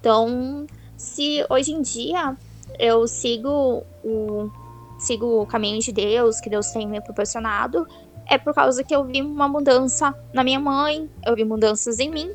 Então, 0.00 0.66
se 0.96 1.46
hoje 1.48 1.72
em 1.72 1.80
dia 1.80 2.36
eu 2.78 3.06
sigo 3.06 3.84
o, 4.04 4.50
sigo 4.98 5.42
o 5.42 5.46
caminho 5.46 5.80
de 5.80 5.92
Deus, 5.92 6.40
que 6.40 6.50
Deus 6.50 6.70
tem 6.72 6.86
me 6.86 7.00
proporcionado, 7.00 7.86
é 8.26 8.38
por 8.38 8.54
causa 8.54 8.82
que 8.82 8.94
eu 8.94 9.04
vi 9.04 9.22
uma 9.22 9.48
mudança 9.48 10.14
na 10.32 10.42
minha 10.42 10.58
mãe, 10.58 11.08
eu 11.26 11.34
vi 11.34 11.44
mudanças 11.44 11.98
em 11.98 12.10
mim. 12.10 12.30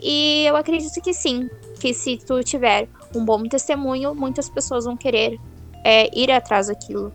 E 0.00 0.44
eu 0.46 0.56
acredito 0.56 1.00
que 1.00 1.14
sim, 1.14 1.48
que 1.80 1.94
se 1.94 2.16
tu 2.16 2.42
tiver 2.42 2.88
um 3.14 3.24
bom 3.24 3.42
testemunho, 3.44 4.14
muitas 4.14 4.48
pessoas 4.48 4.84
vão 4.84 4.96
querer 4.96 5.38
é, 5.84 6.10
ir 6.18 6.30
atrás 6.30 6.66
daquilo. 6.66 7.12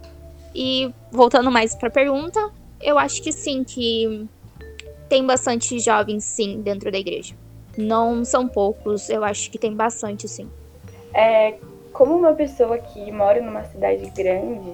E 0.55 0.91
voltando 1.11 1.51
mais 1.51 1.75
para 1.75 1.89
a 1.89 1.91
pergunta, 1.91 2.51
eu 2.81 2.97
acho 2.97 3.21
que 3.21 3.31
sim, 3.31 3.63
que 3.63 4.27
tem 5.09 5.25
bastante 5.25 5.79
jovens 5.79 6.23
sim 6.23 6.61
dentro 6.61 6.91
da 6.91 6.97
igreja. 6.97 7.35
Não 7.77 8.25
são 8.25 8.47
poucos, 8.47 9.09
eu 9.09 9.23
acho 9.23 9.51
que 9.51 9.57
tem 9.57 9.73
bastante 9.73 10.27
sim. 10.27 10.49
É, 11.13 11.55
como 11.93 12.15
uma 12.15 12.33
pessoa 12.33 12.77
que 12.77 13.11
mora 13.11 13.41
numa 13.41 13.63
cidade 13.65 14.09
grande, 14.11 14.71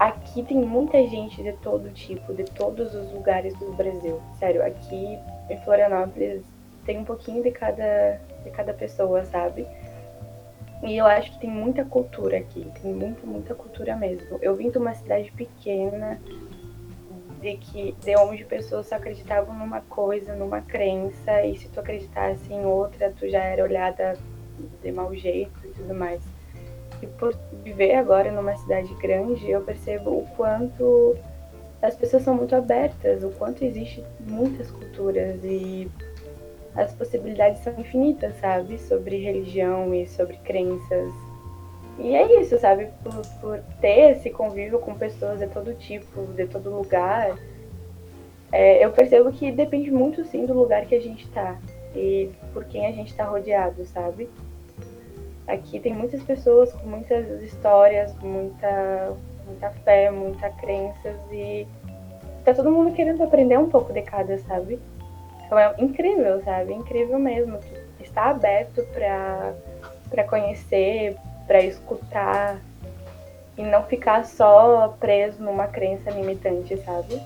aqui 0.00 0.42
tem 0.42 0.56
muita 0.56 1.06
gente 1.06 1.42
de 1.42 1.52
todo 1.58 1.90
tipo, 1.90 2.32
de 2.32 2.44
todos 2.44 2.94
os 2.94 3.12
lugares 3.12 3.54
do 3.58 3.70
Brasil. 3.72 4.18
Sério, 4.38 4.64
aqui 4.64 5.18
em 5.50 5.56
Florianópolis 5.58 6.42
tem 6.86 6.96
um 6.98 7.04
pouquinho 7.04 7.42
de 7.42 7.50
cada, 7.50 8.18
de 8.42 8.50
cada 8.50 8.72
pessoa, 8.72 9.22
sabe? 9.26 9.66
E 10.82 10.96
eu 10.96 11.04
acho 11.04 11.30
que 11.32 11.40
tem 11.40 11.50
muita 11.50 11.84
cultura 11.84 12.38
aqui, 12.38 12.66
tem 12.80 12.94
muita, 12.94 13.26
muita 13.26 13.54
cultura 13.54 13.94
mesmo. 13.94 14.38
Eu 14.40 14.56
vim 14.56 14.70
de 14.70 14.78
uma 14.78 14.94
cidade 14.94 15.30
pequena, 15.32 16.18
de 17.42 17.58
que 17.58 17.92
de 18.00 18.16
onde 18.16 18.46
pessoas 18.46 18.86
só 18.86 18.96
acreditavam 18.96 19.54
numa 19.54 19.82
coisa, 19.82 20.34
numa 20.34 20.62
crença, 20.62 21.44
e 21.44 21.58
se 21.58 21.68
tu 21.68 21.78
acreditasse 21.78 22.50
em 22.50 22.64
outra, 22.64 23.10
tu 23.10 23.28
já 23.28 23.44
era 23.44 23.62
olhada 23.62 24.16
de 24.82 24.90
mau 24.90 25.14
jeito 25.14 25.66
e 25.66 25.68
tudo 25.68 25.94
mais. 25.94 26.22
E 27.02 27.06
por 27.06 27.34
viver 27.64 27.94
agora 27.94 28.30
numa 28.30 28.56
cidade 28.56 28.92
grande, 28.94 29.50
eu 29.50 29.62
percebo 29.62 30.10
o 30.10 30.26
quanto 30.36 31.16
as 31.80 31.96
pessoas 31.96 32.22
são 32.22 32.34
muito 32.34 32.54
abertas, 32.54 33.24
o 33.24 33.30
quanto 33.30 33.64
existe 33.64 34.04
muitas 34.20 34.70
culturas 34.70 35.42
e 35.42 35.90
as 36.74 36.92
possibilidades 36.92 37.62
são 37.62 37.72
infinitas, 37.78 38.34
sabe? 38.36 38.78
Sobre 38.78 39.16
religião 39.16 39.94
e 39.94 40.06
sobre 40.06 40.36
crenças. 40.38 41.12
E 41.98 42.14
é 42.14 42.40
isso, 42.40 42.58
sabe? 42.58 42.88
Por, 43.02 43.22
por 43.40 43.60
ter 43.80 44.12
esse 44.12 44.30
convívio 44.30 44.78
com 44.78 44.94
pessoas 44.94 45.40
de 45.40 45.46
todo 45.46 45.74
tipo, 45.74 46.22
de 46.34 46.46
todo 46.46 46.70
lugar, 46.70 47.36
é, 48.52 48.84
eu 48.84 48.90
percebo 48.90 49.32
que 49.32 49.50
depende 49.50 49.90
muito, 49.90 50.24
sim, 50.24 50.44
do 50.44 50.54
lugar 50.54 50.86
que 50.86 50.94
a 50.94 51.00
gente 51.00 51.28
tá 51.28 51.58
e 51.94 52.30
por 52.52 52.64
quem 52.64 52.86
a 52.86 52.92
gente 52.92 53.14
tá 53.14 53.24
rodeado, 53.24 53.84
sabe? 53.86 54.28
Aqui 55.50 55.80
tem 55.80 55.92
muitas 55.92 56.22
pessoas 56.22 56.72
com 56.72 56.86
muitas 56.86 57.42
histórias, 57.42 58.14
muita, 58.22 59.12
muita 59.44 59.70
fé, 59.84 60.08
muita 60.08 60.48
crenças 60.48 61.16
e 61.32 61.66
tá 62.44 62.54
todo 62.54 62.70
mundo 62.70 62.94
querendo 62.94 63.24
aprender 63.24 63.58
um 63.58 63.68
pouco 63.68 63.92
de 63.92 64.00
cada, 64.02 64.38
sabe? 64.38 64.78
Então 65.44 65.58
é 65.58 65.74
incrível, 65.78 66.40
sabe? 66.44 66.72
Incrível 66.72 67.18
mesmo. 67.18 67.58
Está 67.98 68.30
aberto 68.30 68.86
para 68.92 70.24
conhecer, 70.28 71.16
para 71.48 71.60
escutar 71.62 72.60
e 73.58 73.62
não 73.64 73.82
ficar 73.82 74.24
só 74.26 74.94
preso 75.00 75.42
numa 75.42 75.66
crença 75.66 76.10
limitante, 76.10 76.76
sabe? 76.84 77.20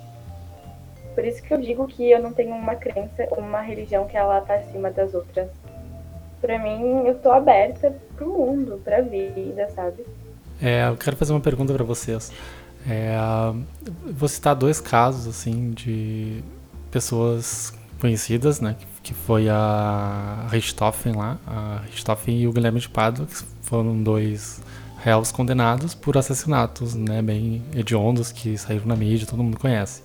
Por 1.14 1.26
isso 1.26 1.42
que 1.42 1.52
eu 1.52 1.58
digo 1.58 1.86
que 1.86 2.10
eu 2.10 2.22
não 2.22 2.32
tenho 2.32 2.54
uma 2.54 2.74
crença, 2.74 3.28
uma 3.36 3.60
religião 3.60 4.06
que 4.06 4.16
ela 4.16 4.40
tá 4.40 4.54
acima 4.54 4.90
das 4.90 5.12
outras. 5.12 5.50
Para 6.44 6.58
mim, 6.58 7.06
eu 7.06 7.14
tô 7.14 7.30
aberta 7.30 7.90
pro 8.14 8.28
mundo, 8.28 8.78
pra 8.84 9.00
vida, 9.00 9.66
sabe? 9.74 10.04
É, 10.60 10.86
eu 10.86 10.94
quero 10.94 11.16
fazer 11.16 11.32
uma 11.32 11.40
pergunta 11.40 11.72
para 11.72 11.82
vocês. 11.82 12.30
É, 12.86 13.16
vou 14.12 14.28
citar 14.28 14.54
dois 14.54 14.78
casos 14.78 15.26
assim 15.26 15.70
de 15.70 16.44
pessoas 16.90 17.72
conhecidas, 17.98 18.60
né? 18.60 18.76
Que 19.02 19.14
foi 19.14 19.48
a 19.48 20.46
Richthofen 20.50 21.14
lá, 21.14 21.38
a 21.46 21.80
Richthofen 21.86 22.42
e 22.42 22.46
o 22.46 22.52
Guilherme 22.52 22.78
de 22.78 22.90
Pádua, 22.90 23.24
que 23.24 23.36
foram 23.62 24.02
dois 24.02 24.60
réus 24.98 25.32
condenados 25.32 25.94
por 25.94 26.18
assassinatos, 26.18 26.94
né? 26.94 27.22
Bem 27.22 27.62
hediondos 27.74 28.30
que 28.30 28.58
saíram 28.58 28.84
na 28.84 28.96
mídia, 28.96 29.26
todo 29.26 29.42
mundo 29.42 29.58
conhece. 29.58 30.02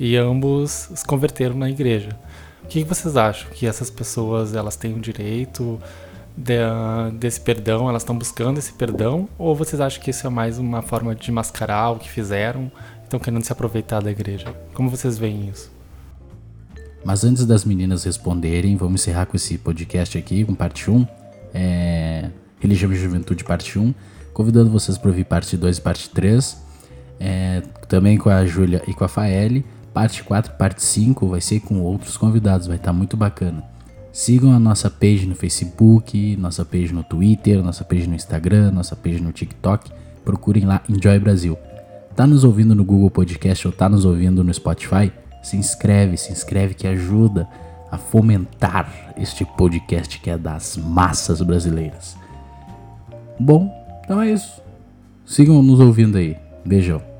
E 0.00 0.16
ambos 0.16 0.90
se 0.96 1.06
converteram 1.06 1.54
na 1.54 1.70
igreja. 1.70 2.08
O 2.66 2.68
que 2.68 2.82
vocês 2.82 3.16
acham? 3.16 3.48
Que 3.52 3.64
essas 3.64 3.88
pessoas 3.90 4.52
elas 4.52 4.74
têm 4.74 4.92
o 4.92 4.98
direito 4.98 5.80
de, 6.36 6.58
desse 7.16 7.40
perdão? 7.40 7.88
Elas 7.88 8.02
estão 8.02 8.18
buscando 8.18 8.58
esse 8.58 8.72
perdão? 8.72 9.28
Ou 9.38 9.54
vocês 9.54 9.80
acham 9.80 10.02
que 10.02 10.10
isso 10.10 10.26
é 10.26 10.30
mais 10.30 10.58
uma 10.58 10.82
forma 10.82 11.14
de 11.14 11.30
mascarar 11.30 11.92
o 11.92 11.98
que 12.00 12.10
fizeram? 12.10 12.70
Estão 13.04 13.20
querendo 13.20 13.44
se 13.44 13.52
aproveitar 13.52 14.02
da 14.02 14.10
igreja? 14.10 14.52
Como 14.74 14.90
vocês 14.90 15.16
veem 15.16 15.48
isso? 15.48 15.70
Mas 17.04 17.22
antes 17.22 17.46
das 17.46 17.64
meninas 17.64 18.02
responderem, 18.02 18.76
vamos 18.76 19.00
encerrar 19.00 19.26
com 19.26 19.36
esse 19.36 19.56
podcast 19.58 20.18
aqui, 20.18 20.44
com 20.44 20.52
parte 20.52 20.90
1. 20.90 21.06
É... 21.54 22.30
Religião 22.58 22.92
e 22.92 22.96
Juventude, 22.96 23.44
parte 23.44 23.78
1. 23.78 23.94
Convidando 24.34 24.70
vocês 24.70 24.98
para 24.98 25.08
ouvir 25.08 25.24
parte 25.24 25.56
2 25.56 25.78
e 25.78 25.80
parte 25.80 26.10
3. 26.10 26.56
É... 27.20 27.62
Também 27.86 28.18
com 28.18 28.28
a 28.28 28.44
Júlia 28.44 28.82
e 28.88 28.92
com 28.92 29.04
a 29.04 29.08
Faele. 29.08 29.64
Parte 29.96 30.22
4 30.22 30.52
parte 30.58 30.82
5 30.82 31.26
vai 31.26 31.40
ser 31.40 31.60
com 31.60 31.80
outros 31.80 32.18
convidados, 32.18 32.66
vai 32.66 32.76
estar 32.76 32.88
tá 32.88 32.92
muito 32.92 33.16
bacana. 33.16 33.64
Sigam 34.12 34.52
a 34.52 34.58
nossa 34.58 34.90
page 34.90 35.24
no 35.24 35.34
Facebook, 35.34 36.36
nossa 36.36 36.66
page 36.66 36.92
no 36.92 37.02
Twitter, 37.02 37.62
nossa 37.62 37.82
page 37.82 38.06
no 38.06 38.14
Instagram, 38.14 38.72
nossa 38.72 38.94
page 38.94 39.22
no 39.22 39.32
TikTok. 39.32 39.90
Procurem 40.22 40.66
lá 40.66 40.82
Enjoy 40.86 41.18
Brasil. 41.18 41.56
Tá 42.14 42.26
nos 42.26 42.44
ouvindo 42.44 42.74
no 42.74 42.84
Google 42.84 43.10
Podcast 43.10 43.66
ou 43.66 43.72
tá 43.72 43.88
nos 43.88 44.04
ouvindo 44.04 44.44
no 44.44 44.52
Spotify? 44.52 45.10
se 45.42 45.56
inscreve, 45.56 46.18
se 46.18 46.30
inscreve 46.30 46.74
que 46.74 46.86
ajuda 46.86 47.48
a 47.90 47.96
fomentar 47.96 49.14
este 49.16 49.44
podcast 49.44 50.18
que 50.18 50.28
é 50.28 50.36
das 50.36 50.76
massas 50.76 51.40
brasileiras. 51.40 52.18
Bom, 53.40 53.72
então 54.04 54.20
é 54.20 54.30
isso. 54.30 54.60
Sigam 55.24 55.62
nos 55.62 55.80
ouvindo 55.80 56.18
aí. 56.18 56.36
Beijão. 56.66 57.15